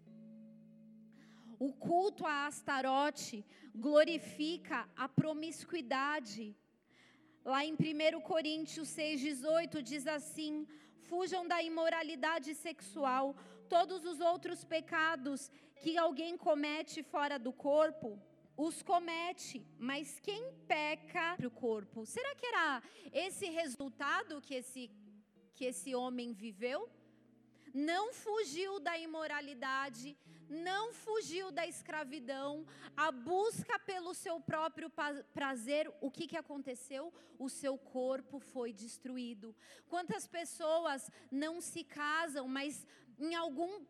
[1.57, 6.55] O culto a Astarote glorifica a promiscuidade
[7.44, 10.68] Lá em 1 Coríntios 6,18 diz assim:
[11.10, 13.36] fujam da imoralidade sexual,
[13.68, 18.20] todos os outros pecados que alguém comete fora do corpo,
[18.58, 22.06] os comete, mas quem peca para o corpo?
[22.06, 22.84] Será que era
[23.14, 24.92] esse resultado que esse,
[25.56, 26.90] que esse homem viveu?
[27.74, 30.18] Não fugiu da imoralidade,
[30.50, 32.66] não fugiu da escravidão,
[32.97, 34.91] a busca pelo seu próprio
[35.34, 37.14] prazer, o que, que aconteceu?
[37.38, 39.56] O seu corpo foi destruído.
[39.88, 42.86] Quantas pessoas não se casam, mas
[43.20, 43.86] em algum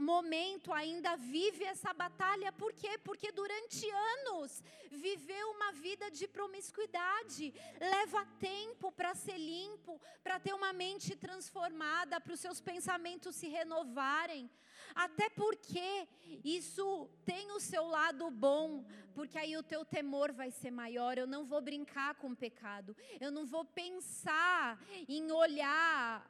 [0.00, 2.98] momento ainda vive essa batalha, por quê?
[2.98, 10.54] Porque durante anos viveu uma vida de promiscuidade, leva tempo para ser limpo, para ter
[10.54, 14.50] uma mente transformada, para os seus pensamentos se renovarem.
[14.94, 16.08] Até porque
[16.44, 18.84] isso tem o seu lado bom,
[19.14, 21.18] porque aí o teu temor vai ser maior.
[21.18, 24.78] Eu não vou brincar com o pecado, eu não vou pensar
[25.08, 26.28] em olhar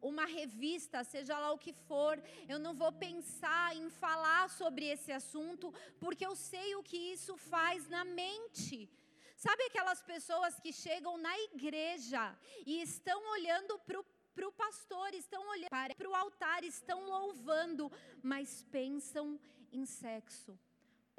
[0.00, 5.10] uma revista, seja lá o que for, eu não vou pensar em falar sobre esse
[5.10, 8.88] assunto, porque eu sei o que isso faz na mente.
[9.36, 14.04] Sabe aquelas pessoas que chegam na igreja e estão olhando para o
[14.36, 17.90] para o pastor, estão olhando para o altar, estão louvando,
[18.22, 19.40] mas pensam
[19.72, 20.52] em sexo.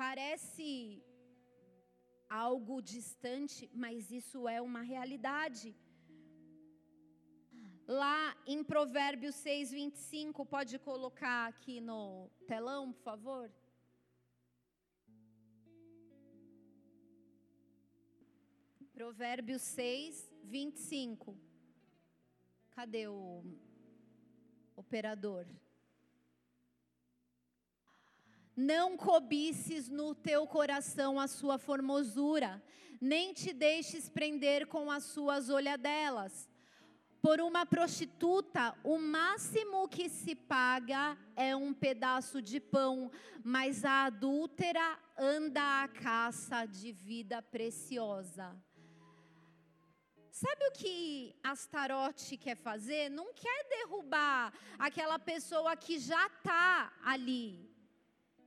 [0.03, 1.03] Parece
[2.29, 5.75] algo distante, mas isso é uma realidade.
[7.87, 13.51] Lá em Provérbios 6, 25, pode colocar aqui no telão, por favor?
[18.93, 21.46] Provérbios 6, 25.
[22.77, 23.43] Cadê o
[24.75, 25.47] operador?
[28.55, 32.63] Não cobices no teu coração a sua formosura,
[33.01, 36.47] nem te deixes prender com as suas olhadelas.
[37.19, 43.09] Por uma prostituta, o máximo que se paga é um pedaço de pão,
[43.43, 48.55] mas a adúltera anda à caça de vida preciosa.
[50.41, 53.03] Sabe o que Astarote quer fazer?
[53.09, 54.53] Não quer derrubar
[54.87, 57.47] aquela pessoa que já está ali,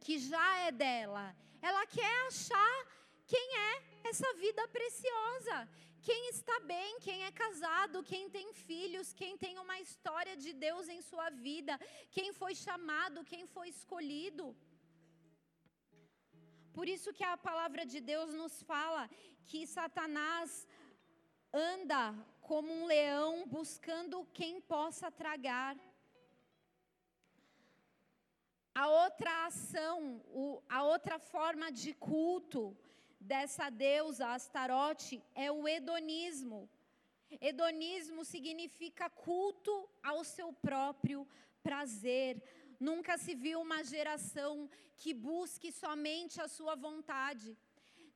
[0.05, 1.25] que já é dela.
[1.69, 2.77] Ela quer achar
[3.33, 3.73] quem é
[4.11, 5.57] essa vida preciosa.
[6.09, 10.87] Quem está bem, quem é casado, quem tem filhos, quem tem uma história de Deus
[10.89, 11.75] em sua vida,
[12.17, 14.47] quem foi chamado, quem foi escolhido.
[16.73, 19.03] Por isso que a palavra de Deus nos fala
[19.51, 20.51] que Satanás
[21.53, 25.77] anda como um leão buscando quem possa tragar.
[28.75, 32.77] A outra ação, o, a outra forma de culto
[33.21, 36.69] dessa deusa Astarote é o hedonismo.
[37.41, 41.27] Hedonismo significa culto ao seu próprio
[41.63, 42.43] prazer.
[42.79, 47.57] Nunca se viu uma geração que busque somente a sua vontade.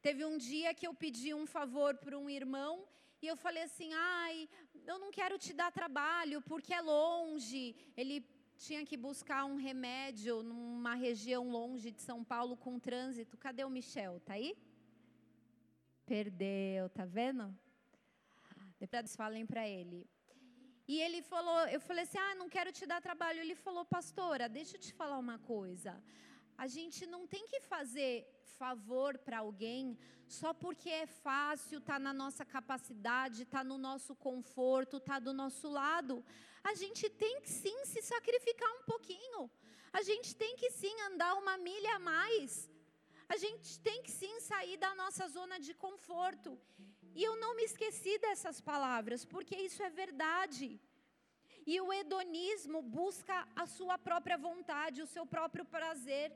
[0.01, 2.85] Teve um dia que eu pedi um favor para um irmão
[3.25, 4.49] e eu falei assim: ai,
[4.91, 7.75] eu não quero te dar trabalho porque é longe.
[7.97, 8.17] Ele
[8.65, 13.39] tinha que buscar um remédio numa região longe de São Paulo com trânsito.
[13.45, 14.21] Cadê o Michel?
[14.27, 14.51] Tá aí?
[16.07, 17.47] Perdeu, tá vendo?
[18.79, 20.01] Depois falem para ele.
[20.87, 23.41] E ele falou, eu falei assim: "Ah, não quero te dar trabalho".
[23.41, 25.93] Ele falou: "Pastora, deixa eu te falar uma coisa.
[26.57, 28.27] A gente não tem que fazer
[28.59, 34.97] favor para alguém só porque é fácil, está na nossa capacidade, está no nosso conforto,
[34.97, 36.25] está do nosso lado.
[36.63, 39.51] A gente tem que sim se sacrificar um pouquinho.
[39.93, 42.71] A gente tem que sim andar uma milha a mais.
[43.29, 46.59] A gente tem que sim sair da nossa zona de conforto.
[47.15, 50.81] E eu não me esqueci dessas palavras, porque isso é verdade.
[51.67, 56.33] E o hedonismo busca a sua própria vontade, o seu próprio prazer.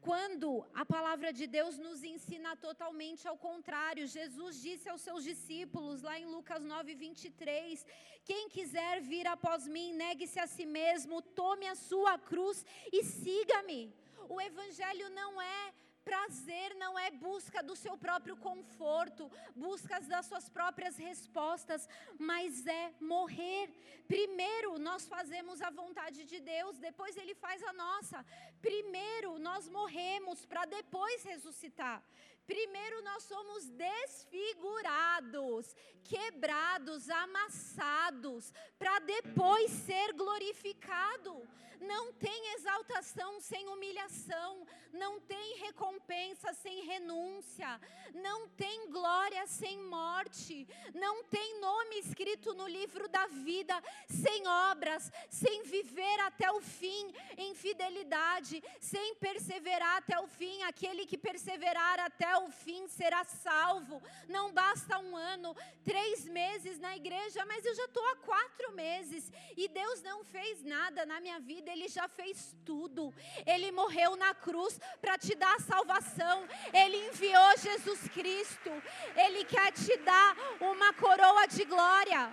[0.00, 6.02] Quando a palavra de Deus nos ensina totalmente ao contrário, Jesus disse aos seus discípulos,
[6.02, 7.84] lá em Lucas 9, 23,
[8.24, 13.92] quem quiser vir após mim, negue-se a si mesmo, tome a sua cruz e siga-me.
[14.28, 15.72] O Evangelho não é
[16.08, 21.86] prazer não é busca do seu próprio conforto, busca das suas próprias respostas,
[22.18, 23.68] mas é morrer.
[24.14, 28.24] Primeiro nós fazemos a vontade de Deus, depois Ele faz a nossa.
[28.62, 32.02] Primeiro nós morremos para depois ressuscitar.
[32.46, 41.46] Primeiro nós somos desfigurados, quebrados, amassados, para depois ser glorificado.
[41.80, 47.80] Não tem exaltação sem humilhação, não tem recompensa sem renúncia,
[48.14, 53.74] não tem glória sem morte, não tem nome escrito no livro da vida
[54.08, 60.62] sem obras, sem viver até o fim em fidelidade, sem perseverar até o fim.
[60.62, 64.02] Aquele que perseverar até o fim será salvo.
[64.28, 65.54] Não basta um ano,
[65.84, 70.62] três meses na igreja, mas eu já estou há quatro meses e Deus não fez
[70.64, 73.14] nada na minha vida, Ele já fez tudo.
[73.46, 78.70] Ele morreu na cruz para te dar a salvação, Ele enviou Jesus Cristo,
[79.14, 82.32] Ele quer te dar uma coroa de glória.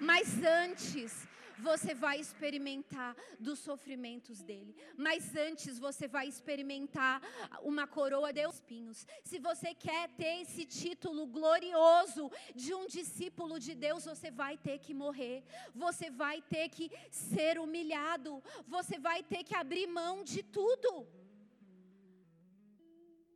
[0.00, 1.27] Mas antes,
[1.58, 4.74] você vai experimentar dos sofrimentos dele.
[4.96, 7.20] Mas antes você vai experimentar
[7.62, 9.06] uma coroa de espinhos.
[9.24, 14.78] Se você quer ter esse título glorioso de um discípulo de Deus, você vai ter
[14.78, 15.44] que morrer.
[15.74, 18.42] Você vai ter que ser humilhado.
[18.66, 21.06] Você vai ter que abrir mão de tudo.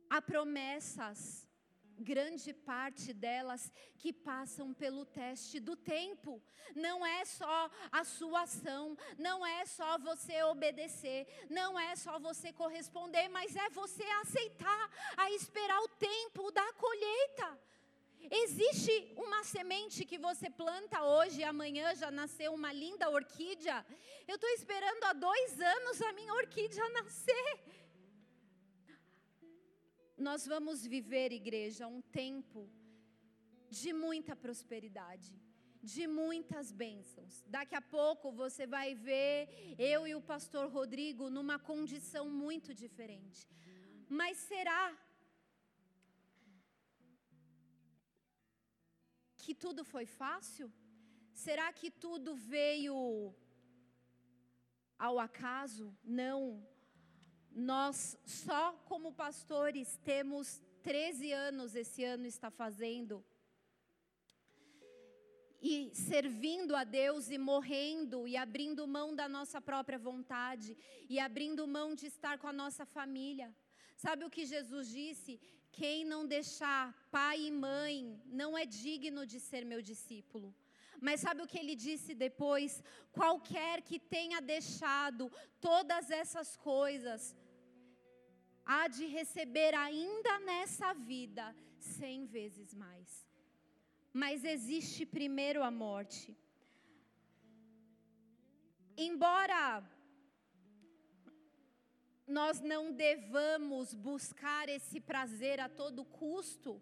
[0.09, 1.47] Há promessas
[1.99, 6.41] grande parte delas que passam pelo teste do tempo.
[6.75, 12.51] Não é só a sua ação, não é só você obedecer, não é só você
[12.51, 17.59] corresponder, mas é você aceitar, a esperar o tempo da colheita.
[18.31, 23.85] Existe uma semente que você planta hoje e amanhã já nasceu uma linda orquídea.
[24.27, 27.59] Eu estou esperando há dois anos a minha orquídea nascer
[30.29, 32.61] nós vamos viver, igreja, um tempo
[33.79, 35.31] de muita prosperidade,
[35.93, 37.33] de muitas bênçãos.
[37.55, 43.41] Daqui a pouco você vai ver eu e o pastor Rodrigo numa condição muito diferente.
[44.19, 44.83] Mas será
[49.43, 50.67] que tudo foi fácil?
[51.45, 52.97] Será que tudo veio
[54.97, 55.85] ao acaso?
[56.21, 56.41] Não.
[57.53, 63.23] Nós, só como pastores, temos 13 anos, esse ano está fazendo,
[65.61, 70.75] e servindo a Deus e morrendo e abrindo mão da nossa própria vontade
[71.07, 73.55] e abrindo mão de estar com a nossa família.
[73.95, 75.39] Sabe o que Jesus disse?
[75.71, 80.53] Quem não deixar pai e mãe não é digno de ser meu discípulo.
[80.99, 82.83] Mas sabe o que ele disse depois?
[83.13, 85.31] Qualquer que tenha deixado
[85.61, 87.33] todas essas coisas,
[88.65, 93.25] há de receber ainda nessa vida cem vezes mais.
[94.11, 96.37] Mas existe primeiro a morte.
[98.95, 99.83] Embora
[102.27, 106.81] nós não devamos buscar esse prazer a todo custo,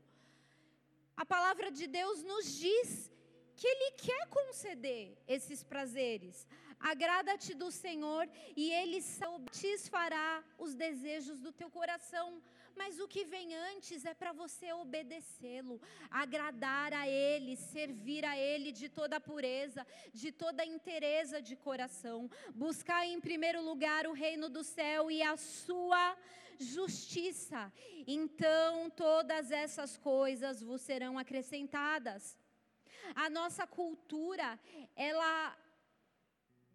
[1.15, 3.11] a palavra de Deus nos diz
[3.55, 6.47] que Ele quer conceder esses prazeres.
[6.81, 12.41] Agrada-te do Senhor e Ele satisfará os desejos do teu coração.
[12.75, 18.71] Mas o que vem antes é para você obedecê-lo, agradar a Ele, servir a Ele
[18.71, 22.29] de toda pureza, de toda inteireza de coração.
[22.55, 26.17] Buscar em primeiro lugar o reino do céu e a sua
[26.57, 27.71] justiça.
[28.07, 32.37] Então todas essas coisas vos serão acrescentadas.
[33.15, 34.59] A nossa cultura,
[34.95, 35.57] ela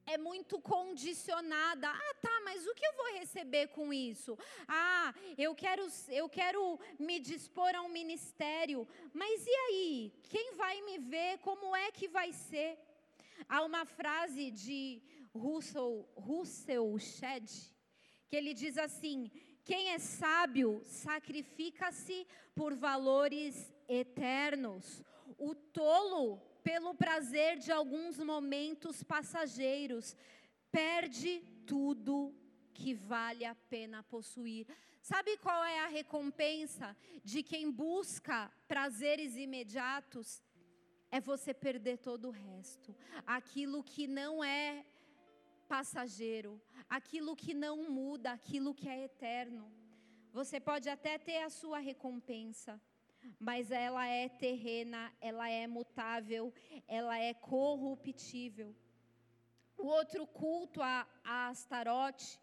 [0.06, 1.88] é muito condicionada.
[1.88, 4.38] Ah, tá, mas o que eu vou receber com isso?
[4.68, 8.86] Ah, eu quero, eu quero me dispor a um ministério.
[9.12, 10.12] Mas e aí?
[10.28, 11.38] Quem vai me ver?
[11.38, 12.78] Como é que vai ser?
[13.48, 15.02] Há uma frase de
[15.34, 17.76] Russell, Russell Shedd
[18.28, 19.30] que ele diz assim:
[19.64, 25.02] quem é sábio sacrifica-se por valores eternos.
[25.38, 30.16] O tolo, pelo prazer de alguns momentos passageiros,
[30.72, 31.32] perde
[31.64, 32.34] tudo
[32.74, 34.66] que vale a pena possuir.
[35.00, 40.42] Sabe qual é a recompensa de quem busca prazeres imediatos?
[41.08, 42.92] É você perder todo o resto.
[43.24, 44.84] Aquilo que não é
[45.68, 49.72] passageiro, aquilo que não muda, aquilo que é eterno.
[50.32, 52.80] Você pode até ter a sua recompensa,
[53.38, 56.52] mas ela é terrena, ela é mutável,
[56.86, 58.74] ela é corruptível.
[59.76, 62.40] O outro culto a, Astarote,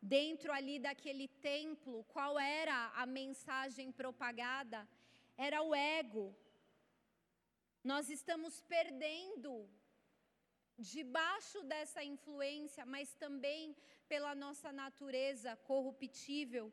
[0.00, 4.88] dentro ali daquele templo, qual era a mensagem propagada?
[5.36, 6.34] Era o ego.
[7.82, 9.68] Nós estamos perdendo
[10.78, 13.76] debaixo dessa influência, mas também
[14.08, 16.72] pela nossa natureza corruptível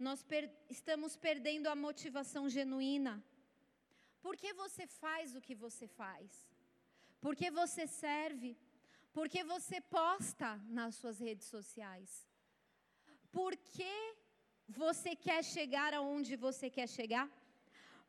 [0.00, 3.22] nós per estamos perdendo a motivação genuína.
[4.22, 6.48] Por que você faz o que você faz?
[7.20, 8.56] Por que você serve?
[9.12, 12.26] Por que você posta nas suas redes sociais?
[13.30, 13.94] Por que
[14.66, 17.30] você quer chegar aonde você quer chegar?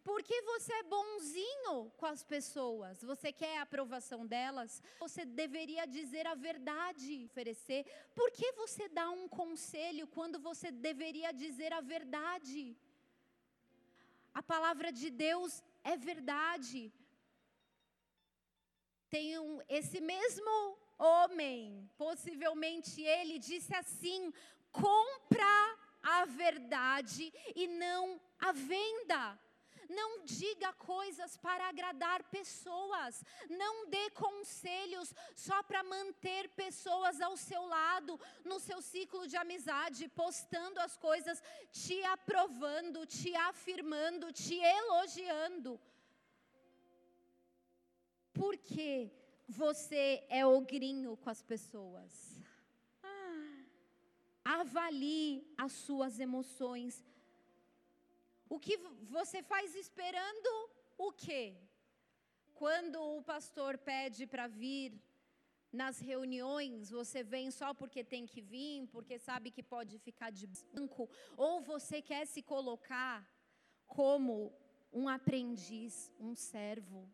[0.03, 6.25] Porque você é bonzinho com as pessoas, você quer a aprovação delas, você deveria dizer
[6.25, 7.85] a verdade, oferecer.
[8.15, 12.75] Por que você dá um conselho quando você deveria dizer a verdade?
[14.33, 16.91] A palavra de Deus é verdade.
[19.09, 24.33] Tem um, esse mesmo homem, possivelmente ele disse assim:
[24.71, 29.39] compra a verdade e não a venda.
[29.99, 33.23] Não diga coisas para agradar pessoas.
[33.49, 40.07] Não dê conselhos só para manter pessoas ao seu lado, no seu ciclo de amizade,
[40.09, 45.79] postando as coisas, te aprovando, te afirmando, te elogiando.
[48.33, 49.11] Porque
[49.47, 52.11] você é ogrinho com as pessoas.
[53.03, 53.63] Ah,
[54.61, 57.03] avalie as suas emoções
[58.53, 58.75] o que
[59.17, 60.51] você faz esperando
[60.97, 61.55] o quê?
[62.53, 64.89] Quando o pastor pede para vir
[65.71, 70.47] nas reuniões, você vem só porque tem que vir, porque sabe que pode ficar de
[70.47, 73.25] banco, ou você quer se colocar
[73.87, 74.53] como
[74.91, 77.09] um aprendiz, um servo.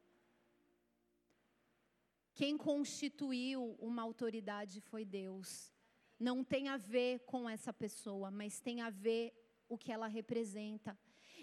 [2.33, 5.71] Quem constituiu uma autoridade foi Deus.
[6.19, 9.31] Não tem a ver com essa pessoa, mas tem a ver
[9.69, 10.97] o que ela representa.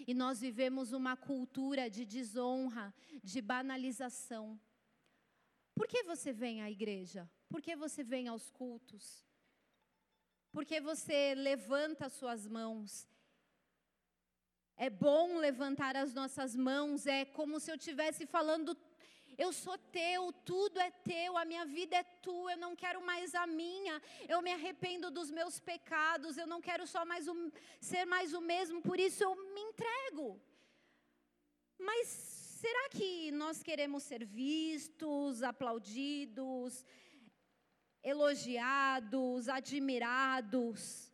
[0.07, 2.93] E nós vivemos uma cultura de desonra,
[3.23, 4.59] de banalização.
[5.73, 7.29] Por que você vem à igreja?
[7.49, 9.25] Por que você vem aos cultos?
[10.51, 13.07] Por que você levanta suas mãos?
[14.77, 18.75] É bom levantar as nossas mãos, é como se eu estivesse falando
[19.37, 23.35] eu sou teu, tudo é teu, a minha vida é tua, eu não quero mais
[23.35, 28.05] a minha, eu me arrependo dos meus pecados, eu não quero só mais um, ser
[28.05, 30.39] mais o mesmo, por isso eu me entrego.
[31.77, 36.85] Mas será que nós queremos ser vistos, aplaudidos,
[38.01, 41.11] elogiados, admirados?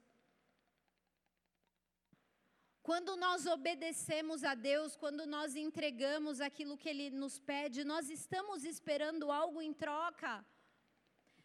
[2.84, 8.64] Quando nós obedecemos a Deus, quando nós entregamos aquilo que Ele nos pede, nós estamos
[8.64, 10.44] esperando algo em troca.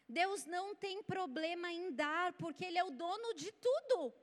[0.09, 4.13] Deus não tem problema em dar, porque Ele é o dono de tudo.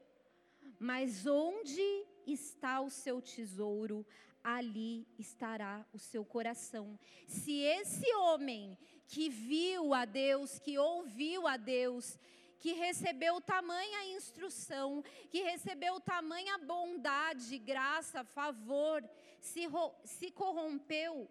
[0.78, 4.04] Mas onde está o seu tesouro,
[4.42, 6.98] ali estará o seu coração.
[7.28, 12.18] Se esse homem que viu a Deus, que ouviu a Deus,
[12.64, 19.06] que recebeu tamanha instrução, que recebeu tamanha bondade, graça, favor,
[19.38, 19.64] se,
[20.06, 21.30] se corrompeu,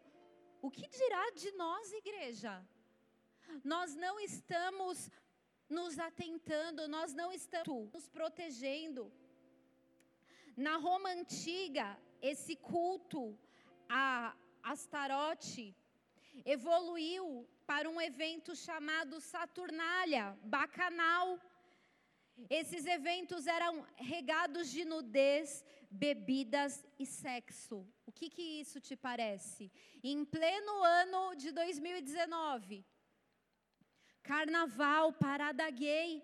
[0.62, 2.64] o que dirá de nós, igreja?
[3.64, 5.10] Nós não estamos
[5.68, 9.12] nos atentando, nós não estamos nos protegendo.
[10.56, 13.36] Na Roma antiga, esse culto
[13.90, 15.76] a Astarote
[16.46, 21.40] evoluiu para um evento chamado Saturnália, Bacanal.
[22.50, 27.88] Esses eventos eram regados de nudez, bebidas e sexo.
[28.06, 29.72] O que, que isso te parece?
[30.04, 32.86] Em pleno ano de 2019,
[34.24, 36.24] carnaval, parada gay.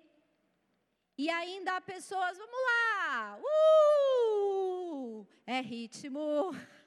[1.18, 6.52] E ainda há pessoas, vamos lá, uh, é ritmo.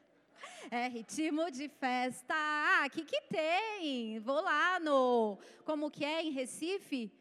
[0.71, 2.35] É ritmo de festa.
[2.37, 4.19] Ah, que, que tem?
[4.21, 5.39] Vou lá no.
[5.65, 7.13] Como que é em Recife?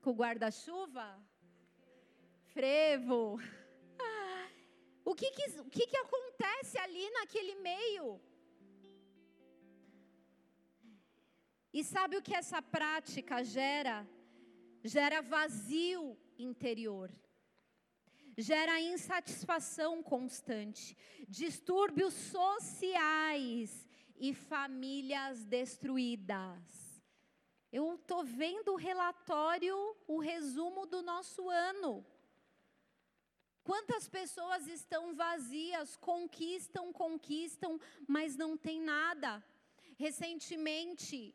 [0.00, 1.18] Com guarda-chuva?
[2.52, 3.38] Frevo.
[5.08, 8.20] O que que, o que que acontece ali naquele meio?
[11.72, 14.04] E sabe o que essa prática gera?
[14.82, 17.08] Gera vazio interior
[18.36, 20.96] gera insatisfação constante,
[21.28, 27.02] distúrbios sociais e famílias destruídas.
[27.72, 29.76] Eu estou vendo o relatório,
[30.06, 32.06] o resumo do nosso ano.
[33.64, 39.44] Quantas pessoas estão vazias, conquistam, conquistam, mas não tem nada.
[39.98, 41.34] Recentemente,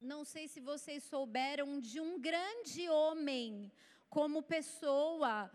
[0.00, 3.70] não sei se vocês souberam de um grande homem,
[4.08, 5.50] como pessoa,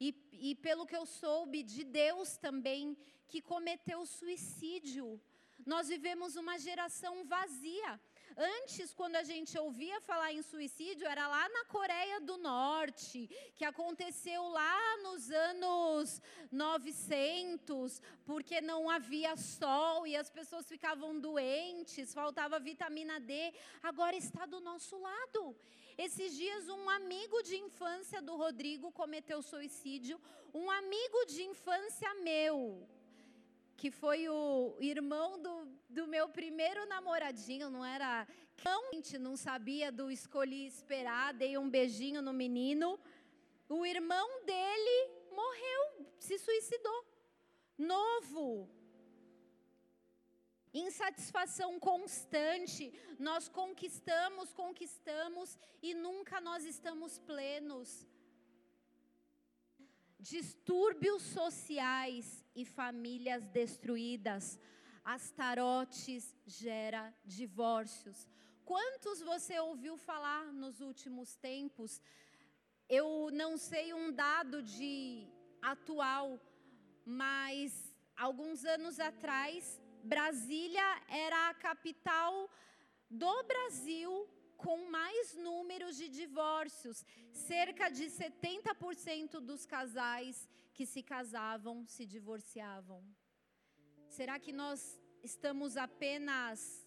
[0.00, 2.96] e, e pelo que eu soube, de Deus também,
[3.26, 5.20] que cometeu suicídio.
[5.66, 8.00] Nós vivemos uma geração vazia.
[8.36, 13.64] Antes, quando a gente ouvia falar em suicídio, era lá na Coreia do Norte, que
[13.64, 22.60] aconteceu lá nos anos 900, porque não havia sol e as pessoas ficavam doentes, faltava
[22.60, 23.52] vitamina D.
[23.82, 25.56] Agora está do nosso lado.
[25.98, 30.20] Esses dias, um amigo de infância do Rodrigo cometeu suicídio,
[30.54, 32.88] um amigo de infância meu,
[33.76, 38.28] que foi o irmão do, do meu primeiro namoradinho, não era
[39.18, 42.98] não sabia do escolhi esperar, dei um beijinho no menino.
[43.68, 44.98] O irmão dele
[45.32, 47.04] morreu, se suicidou.
[47.76, 48.68] Novo,
[50.72, 58.06] Insatisfação constante, nós conquistamos, conquistamos e nunca nós estamos plenos.
[60.18, 64.58] Distúrbios sociais e famílias destruídas.
[65.04, 68.28] Astarotes gera divórcios.
[68.64, 72.02] Quantos você ouviu falar nos últimos tempos?
[72.86, 75.26] Eu não sei um dado de
[75.62, 76.38] atual,
[77.06, 82.50] mas alguns anos atrás Brasília era a capital
[83.10, 87.04] do Brasil com mais números de divórcios.
[87.32, 93.02] Cerca de 70% dos casais que se casavam se divorciavam.
[94.08, 96.86] Será que nós estamos apenas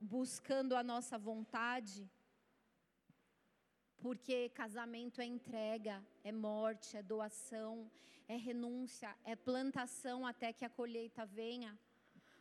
[0.00, 2.10] buscando a nossa vontade?
[4.00, 7.90] Porque casamento é entrega, é morte, é doação,
[8.26, 11.78] é renúncia, é plantação até que a colheita venha.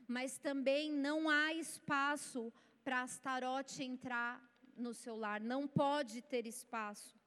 [0.07, 2.51] Mas também não há espaço
[2.83, 4.41] para Astarote entrar
[4.75, 7.19] no seu lar, não pode ter espaço.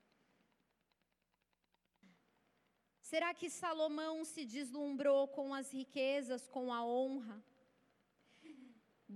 [3.01, 7.45] Será que Salomão se deslumbrou com as riquezas, com a honra?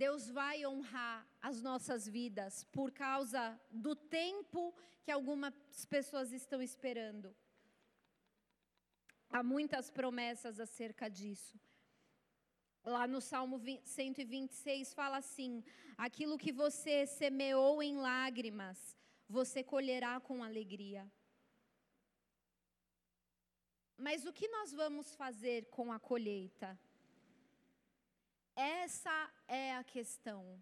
[0.03, 4.61] Deus vai honrar as nossas vidas por causa do tempo
[5.03, 5.55] que algumas
[5.89, 7.35] pessoas estão esperando.
[9.27, 11.59] Há muitas promessas acerca disso.
[12.85, 15.63] Lá no Salmo 126 fala assim:
[15.97, 18.95] aquilo que você semeou em lágrimas,
[19.27, 21.11] você colherá com alegria.
[23.97, 26.79] Mas o que nós vamos fazer com a colheita?
[28.57, 30.59] Essa é a questão.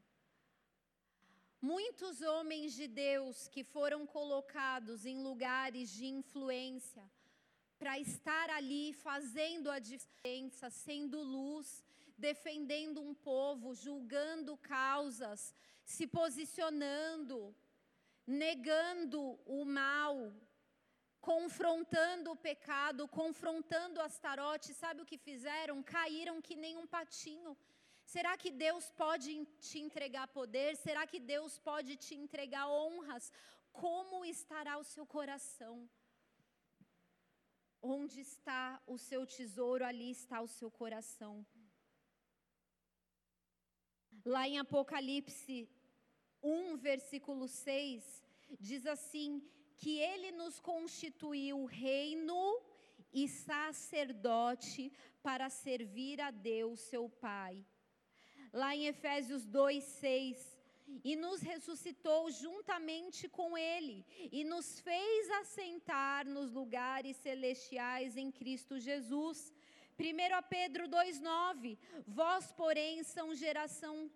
[1.62, 7.10] Muitos homens de Deus que foram colocados em lugares de influência
[7.80, 11.86] para estar ali fazendo a diferença, sendo luz,
[12.18, 15.54] defendendo um povo, julgando causas,
[15.86, 17.56] se posicionando,
[18.28, 20.34] negando o mal,
[21.22, 25.82] confrontando o pecado, confrontando Astarote, sabe o que fizeram?
[25.82, 27.58] Caíram que nem um patinho.
[28.06, 30.76] Será que Deus pode te entregar poder?
[30.78, 33.32] Será que Deus pode te entregar honras?
[33.72, 35.90] Como estará o seu coração?
[37.82, 41.46] Onde está o seu tesouro, ali está o seu coração.
[44.24, 45.68] Lá em Apocalipse
[46.42, 48.24] 1, versículo 6,
[48.60, 49.44] diz assim:
[49.78, 52.62] que ele nos constituiu reino
[53.12, 54.92] e sacerdote
[55.22, 57.66] para servir a Deus, seu Pai
[58.56, 60.56] lá em Efésios 2, 6.
[61.04, 68.80] E nos ressuscitou juntamente com Ele, e nos fez assentar nos lugares celestiais em Cristo
[68.80, 69.52] Jesus.
[70.00, 71.78] 1 Pedro 2,9:
[72.08, 74.10] Vós, porém, são geração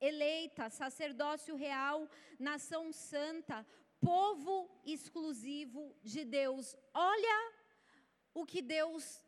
[0.00, 3.66] eleita, sacerdócio real, nação santa,
[4.00, 6.76] povo exclusivo de Deus.
[6.94, 7.52] Olha
[8.34, 9.24] o que Deus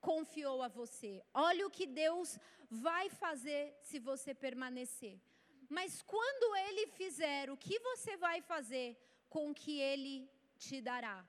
[0.00, 1.22] confiou a você.
[1.32, 2.38] Olha o que Deus
[2.70, 5.20] vai fazer se você permanecer.
[5.68, 8.96] Mas quando ele fizer, o que você vai fazer
[9.28, 11.26] com o que ele te dará?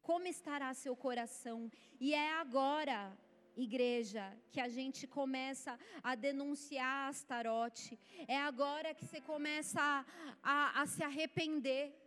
[0.00, 1.70] Como estará seu coração?
[2.00, 3.16] E é agora,
[3.56, 7.98] igreja, que a gente começa a denunciar Astarote.
[8.26, 10.04] É agora que você começa a,
[10.42, 12.01] a, a se arrepender.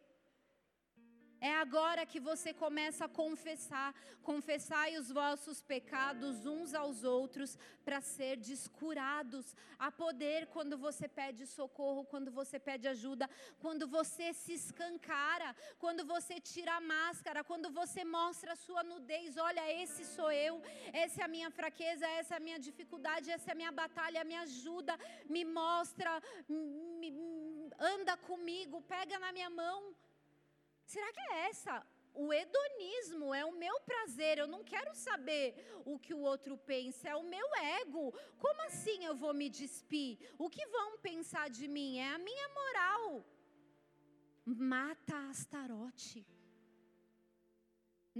[1.46, 3.93] É agora que você começa a confessar,
[4.30, 9.56] confessai os vossos pecados uns aos outros para ser descurados.
[9.78, 13.30] Há poder quando você pede socorro, quando você pede ajuda,
[13.60, 19.38] quando você se escancara, quando você tira a máscara, quando você mostra a sua nudez.
[19.38, 20.56] Olha, esse sou eu,
[20.91, 24.24] essa é a minha fraqueza, essa é a minha dificuldade, essa é a minha batalha,
[24.24, 24.98] me ajuda,
[25.30, 26.12] me mostra,
[26.50, 27.12] me,
[27.93, 29.93] anda comigo, pega na minha mão.
[30.86, 31.86] Será que é essa?
[32.14, 35.46] O hedonismo é o meu prazer, eu não quero saber
[35.84, 37.48] o que o outro pensa, é o meu
[37.82, 38.14] ego.
[38.38, 40.18] Como assim eu vou me despir?
[40.38, 41.98] O que vão pensar de mim?
[41.98, 43.26] É a minha moral.
[44.46, 46.26] Mata Astarote.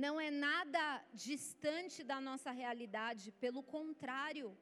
[0.03, 4.57] Não é nada distante da nossa realidade, pelo contrário.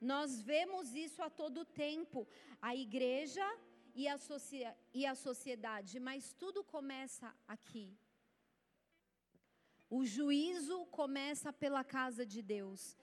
[0.00, 2.26] Nós vemos isso a todo tempo.
[2.60, 3.46] A igreja
[3.94, 4.18] e a,
[4.92, 7.96] e a sociedade, mas tudo começa aqui.
[9.90, 12.96] O juízo começa pela casa de Deus.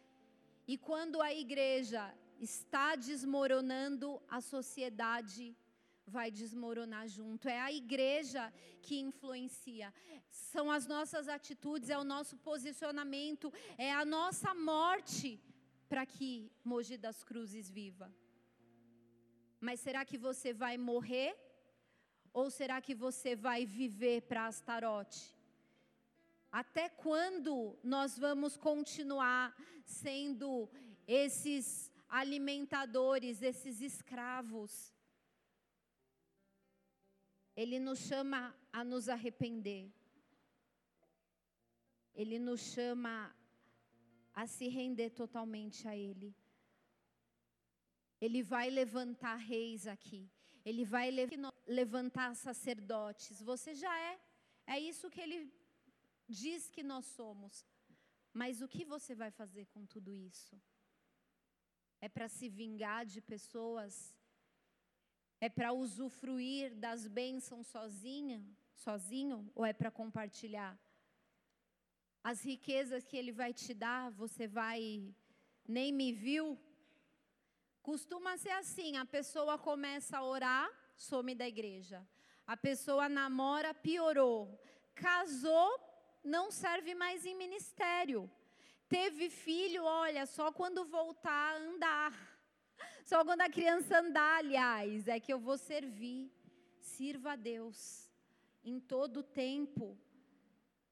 [0.67, 5.55] E quando a igreja está desmoronando, a sociedade
[6.07, 7.47] vai desmoronar junto.
[7.47, 9.93] É a igreja que influencia.
[10.29, 15.39] São as nossas atitudes, é o nosso posicionamento, é a nossa morte
[15.87, 18.11] para que Mogi das Cruzes viva.
[19.60, 21.36] Mas será que você vai morrer?
[22.32, 25.36] Ou será que você vai viver para Astarote?
[26.51, 29.55] Até quando nós vamos continuar
[29.86, 30.70] sendo
[31.07, 34.93] esses alimentadores, esses escravos?
[37.55, 39.91] Ele nos chama a nos arrepender.
[42.16, 43.36] Ele nos chama
[44.34, 46.34] a se render totalmente a Ele.
[48.22, 50.30] Ele vai levantar reis aqui.
[50.65, 51.09] Ele vai
[51.67, 53.41] levantar sacerdotes.
[53.41, 54.20] Você já é.
[54.67, 55.51] É isso que ele
[56.28, 57.65] diz que nós somos.
[58.34, 60.61] Mas o que você vai fazer com tudo isso?
[62.01, 64.15] É para se vingar de pessoas?
[65.41, 68.45] É para usufruir das bênçãos sozinha,
[68.76, 69.49] sozinho?
[69.55, 70.78] Ou é para compartilhar?
[72.24, 75.13] As riquezas que ele vai te dar, você vai.
[75.67, 76.57] Nem me viu,
[77.82, 82.05] Costuma ser assim: a pessoa começa a orar, some da igreja.
[82.45, 84.59] A pessoa namora, piorou.
[84.95, 85.80] Casou,
[86.23, 88.30] não serve mais em ministério.
[88.88, 92.13] Teve filho, olha, só quando voltar a andar.
[93.05, 96.32] Só quando a criança andar, aliás, é que eu vou servir.
[96.80, 98.09] Sirva a Deus
[98.63, 99.97] em todo o tempo.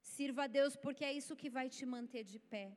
[0.01, 2.75] Sirva a Deus porque é isso que vai te manter de pé.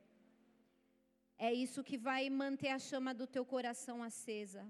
[1.47, 4.63] É isso que vai manter a chama do teu coração acesa.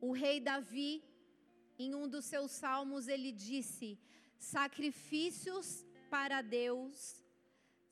[0.00, 0.92] O rei Davi,
[1.78, 3.88] em um dos seus salmos, ele disse:
[4.38, 7.25] sacrifícios para Deus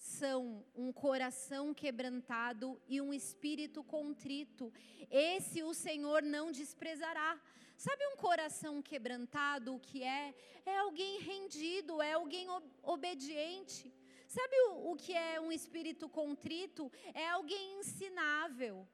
[0.04, 4.70] são um coração quebrantado e um espírito contrito.
[5.10, 7.40] Esse o Senhor não desprezará.
[7.74, 10.34] Sabe um coração quebrantado o que é?
[10.66, 12.46] É alguém rendido, é alguém
[12.82, 13.90] obediente.
[14.28, 16.92] Sabe o, o que é um espírito contrito?
[17.14, 18.86] É alguém ensinável,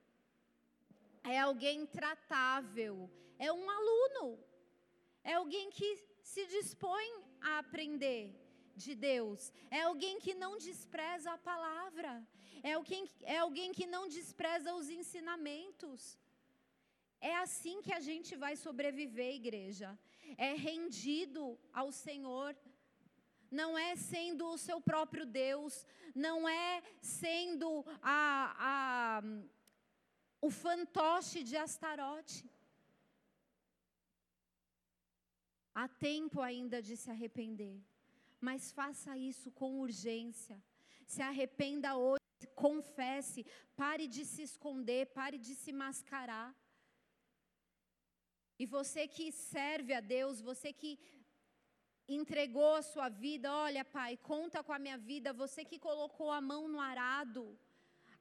[1.24, 4.38] é alguém tratável, é um aluno,
[5.24, 8.39] é alguém que se dispõe a aprender
[8.76, 12.26] de Deus, é alguém que não despreza a palavra,
[12.62, 16.18] é alguém, é alguém que não despreza os ensinamentos.
[17.20, 19.98] É assim que a gente vai sobreviver, igreja.
[20.38, 22.56] É rendido ao Senhor.
[23.50, 29.22] Não é sendo o seu próprio Deus, não é sendo a, a,
[30.40, 32.48] o fantoche de Astarote.
[35.74, 37.80] Há tempo ainda de se arrepender,
[38.40, 40.62] mas faça isso com urgência.
[41.06, 42.20] Se arrependa hoje,
[42.54, 43.44] confesse,
[43.76, 46.54] pare de se esconder, pare de se mascarar.
[48.58, 50.98] E você que serve a Deus, você que
[52.06, 56.40] entregou a sua vida, olha, Pai, conta com a minha vida, você que colocou a
[56.40, 57.58] mão no arado,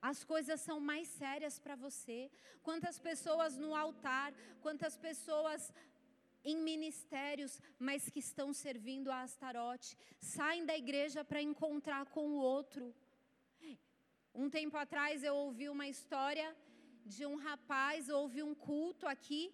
[0.01, 2.31] as coisas são mais sérias para você.
[2.63, 5.73] Quantas pessoas no altar, quantas pessoas
[6.43, 12.39] em ministérios, mas que estão servindo a Astarote, saem da igreja para encontrar com o
[12.39, 12.95] outro.
[14.33, 16.55] Um tempo atrás eu ouvi uma história
[17.05, 19.53] de um rapaz, houve um culto aqui,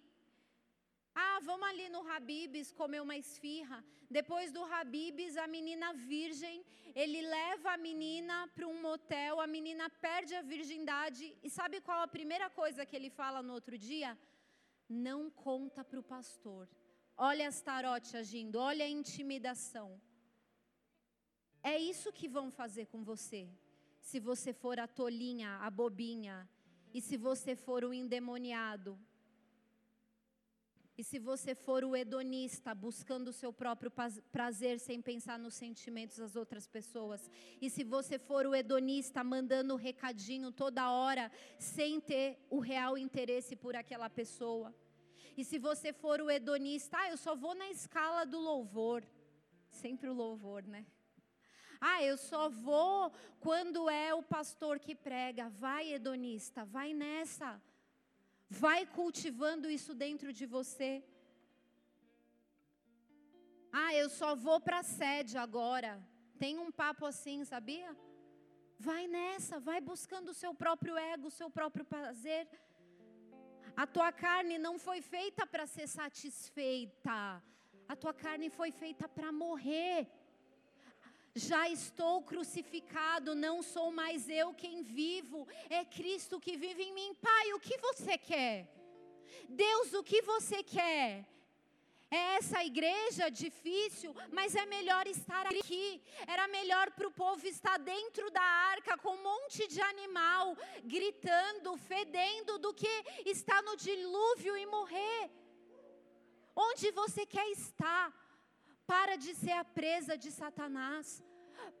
[1.18, 3.82] ah, vamos ali no Habibs comer uma esfirra.
[4.10, 6.62] Depois do Habibs, a menina virgem,
[6.94, 11.34] ele leva a menina para um motel, a menina perde a virgindade.
[11.42, 14.10] E sabe qual a primeira coisa que ele fala no outro dia?
[14.88, 16.68] Não conta para o pastor.
[17.16, 20.00] Olha as tarote agindo, olha a intimidação.
[21.62, 23.48] É isso que vão fazer com você.
[24.00, 26.48] Se você for a tolinha, a bobinha,
[26.94, 28.98] e se você for o endemoniado,
[30.98, 33.92] e se você for o hedonista, buscando o seu próprio
[34.32, 37.30] prazer sem pensar nos sentimentos das outras pessoas,
[37.60, 43.54] e se você for o hedonista, mandando recadinho toda hora, sem ter o real interesse
[43.54, 44.74] por aquela pessoa,
[45.36, 49.04] e se você for o hedonista, ah, eu só vou na escala do louvor,
[49.68, 50.86] sempre o louvor, né?
[51.78, 55.50] Ah, eu só vou quando é o pastor que prega.
[55.50, 57.60] Vai, hedonista, vai nessa.
[58.48, 61.04] Vai cultivando isso dentro de você.
[63.72, 65.92] Ah, eu só vou para a sede agora.
[66.38, 67.96] Tem um papo assim, sabia?
[68.78, 72.46] Vai nessa, vai buscando o seu próprio ego, o seu próprio prazer.
[73.76, 77.42] A tua carne não foi feita para ser satisfeita.
[77.88, 80.08] A tua carne foi feita para morrer.
[81.36, 87.14] Já estou crucificado, não sou mais eu quem vivo, é Cristo que vive em mim.
[87.20, 88.66] Pai, o que você quer?
[89.46, 91.26] Deus, o que você quer?
[92.10, 96.00] É essa igreja difícil, mas é melhor estar aqui.
[96.26, 101.76] Era melhor para o povo estar dentro da arca com um monte de animal, gritando,
[101.76, 102.88] fedendo, do que
[103.26, 105.30] estar no dilúvio e morrer.
[106.54, 108.25] Onde você quer estar?
[108.86, 111.22] Para de ser a presa de Satanás.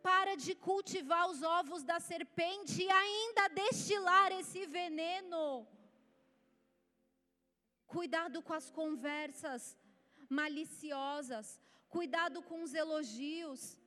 [0.02, 5.66] Para de cultivar os ovos da serpente e ainda destilar esse veneno.
[7.86, 9.76] Cuidado com as conversas
[10.28, 11.60] maliciosas.
[11.88, 13.78] Cuidado com os elogios.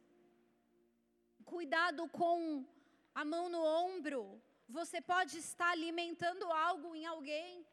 [1.44, 2.66] Cuidado com
[3.14, 4.42] a mão no ombro.
[4.68, 7.66] Você pode estar alimentando algo em alguém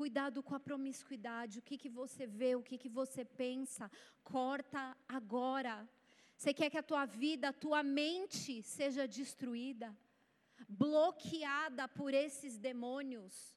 [0.00, 3.90] Cuidado com a promiscuidade, o que, que você vê, o que, que você pensa,
[4.22, 5.88] corta agora.
[6.36, 9.96] Você quer que a tua vida, a tua mente seja destruída,
[10.68, 13.56] bloqueada por esses demônios.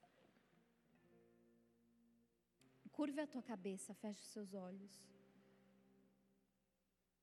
[2.97, 4.93] Curve a tua cabeça, feche os seus olhos.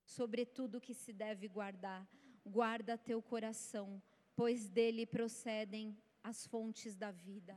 [0.04, 2.06] Sobretudo que se deve guardar,
[2.44, 4.02] guarda teu coração,
[4.36, 7.56] pois dele procedem as fontes da vida.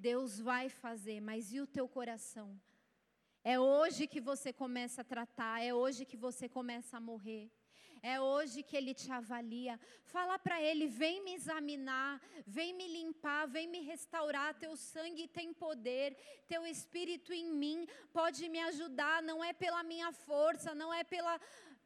[0.00, 2.48] Deus vai fazer, mas e o teu coração?
[3.44, 7.50] É hoje que você começa a tratar, é hoje que você começa a morrer.
[8.02, 9.78] É hoje que ele te avalia.
[10.04, 14.54] Fala para ele: vem me examinar, vem me limpar, vem me restaurar.
[14.54, 16.16] Teu sangue tem poder,
[16.48, 19.22] teu espírito em mim pode me ajudar.
[19.22, 21.38] Não é pela minha força, não é pela,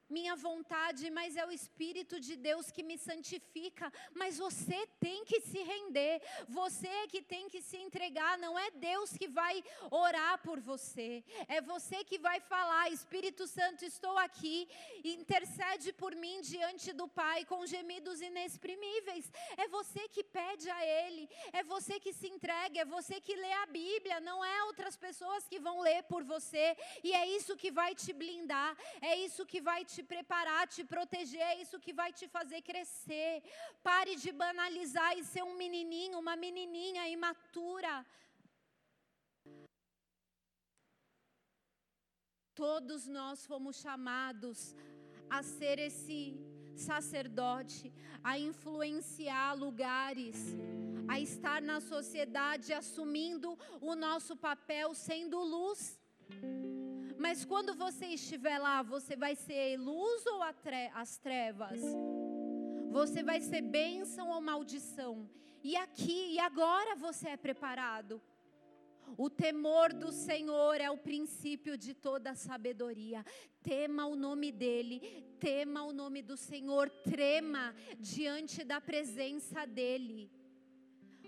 [0.09, 3.93] minha vontade, mas é o Espírito de Deus que me santifica.
[4.15, 8.71] Mas você tem que se render, você é que tem que se entregar, não é
[8.71, 14.69] Deus que vai orar por você, é você que vai falar: Espírito Santo, estou aqui,
[15.05, 19.31] intercede por mim diante do Pai com gemidos inexprimíveis.
[19.57, 23.53] É você que pede a Ele, é você que se entrega, é você que lê
[23.53, 27.71] a Bíblia, não é outras pessoas que vão ler por você, e é isso que
[27.71, 31.93] vai te blindar, é isso que vai te te preparar, te proteger, é isso que
[32.01, 33.33] vai te fazer crescer.
[33.83, 37.95] Pare de banalizar e ser um menininho, uma menininha imatura.
[42.55, 44.59] Todos nós fomos chamados
[45.37, 46.19] a ser esse
[46.77, 47.93] sacerdote,
[48.23, 50.37] a influenciar lugares,
[51.09, 55.81] a estar na sociedade assumindo o nosso papel, sendo luz.
[57.19, 61.81] Mas quando você estiver lá, você vai ser luz ou as trevas?
[62.91, 65.29] Você vai ser bênção ou maldição?
[65.63, 68.21] E aqui e agora você é preparado.
[69.17, 73.25] O temor do Senhor é o princípio de toda sabedoria.
[73.63, 75.01] Tema o nome dEle,
[75.39, 80.31] tema o nome do Senhor, trema diante da presença dEle.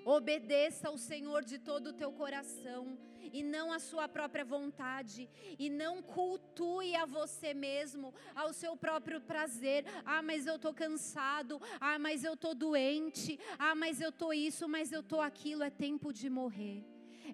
[0.07, 2.97] Obedeça ao Senhor de todo o teu coração
[3.33, 5.29] e não a sua própria vontade,
[5.59, 9.85] e não cultue a você mesmo, ao seu próprio prazer.
[10.05, 14.69] Ah, mas eu estou cansado, ah, mas eu estou doente, ah, mas eu estou isso,
[14.69, 15.65] mas eu estou aquilo.
[15.65, 16.85] É tempo de morrer.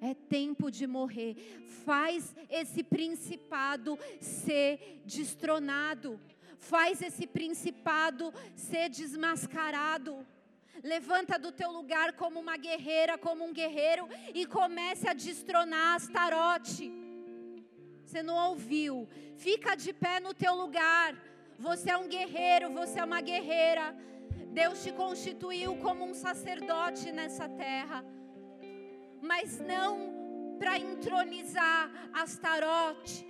[0.00, 1.34] É tempo de morrer.
[1.84, 6.18] Faz esse principado ser destronado.
[6.56, 10.26] Faz esse principado ser desmascarado.
[10.82, 16.90] Levanta do teu lugar como uma guerreira, como um guerreiro e comece a destronar Astarote.
[18.04, 19.08] Você não ouviu?
[19.36, 21.14] Fica de pé no teu lugar.
[21.58, 23.94] Você é um guerreiro, você é uma guerreira.
[24.48, 28.04] Deus te constituiu como um sacerdote nessa terra.
[29.20, 33.26] Mas não para entronizar Astarote,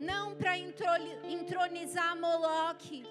[0.00, 3.04] não para entronizar Moloque,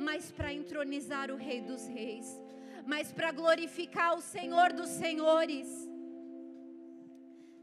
[0.00, 2.43] mas para entronizar o Rei dos Reis
[2.86, 5.68] mas para glorificar o Senhor dos Senhores.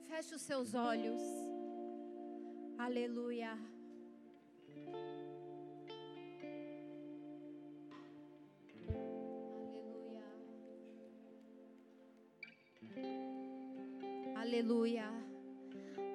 [0.07, 1.21] Feche os seus olhos.
[2.77, 3.57] Aleluia.
[14.35, 15.05] Aleluia.
[15.05, 15.05] Aleluia.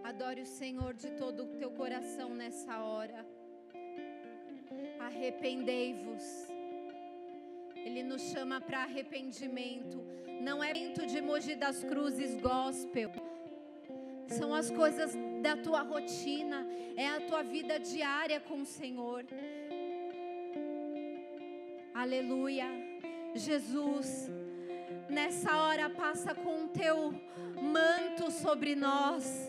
[0.04, 3.26] Adore o Senhor de todo o teu coração nessa hora.
[5.00, 6.55] Arrependei-vos
[7.86, 10.04] ele nos chama para arrependimento.
[10.40, 13.12] Não é evento de Mogi das Cruzes gospel.
[14.26, 16.66] São as coisas da tua rotina,
[16.96, 19.24] é a tua vida diária com o Senhor.
[21.94, 22.66] Aleluia.
[23.36, 24.28] Jesus,
[25.08, 27.14] nessa hora passa com o teu
[27.62, 29.48] manto sobre nós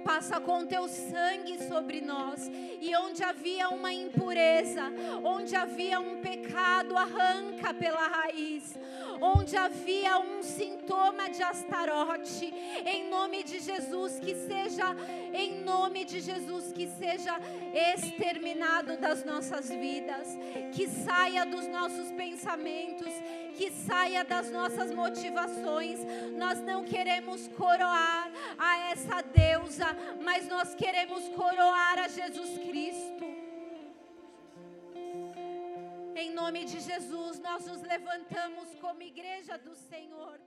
[0.00, 2.48] passa com teu sangue sobre nós.
[2.80, 4.84] E onde havia uma impureza,
[5.24, 8.78] onde havia um pecado, arranca pela raiz.
[9.20, 12.52] Onde havia um sintoma de Astarote,
[12.86, 14.96] em nome de Jesus, que seja,
[15.34, 17.38] em nome de Jesus, que seja
[17.94, 20.38] exterminado das nossas vidas,
[20.72, 23.12] que saia dos nossos pensamentos,
[23.60, 25.98] que saia das nossas motivações.
[26.38, 29.88] Nós não queremos coroar a essa deusa,
[30.22, 33.26] mas nós queremos coroar a Jesus Cristo.
[36.16, 40.40] Em nome de Jesus, nós nos levantamos como igreja do Senhor.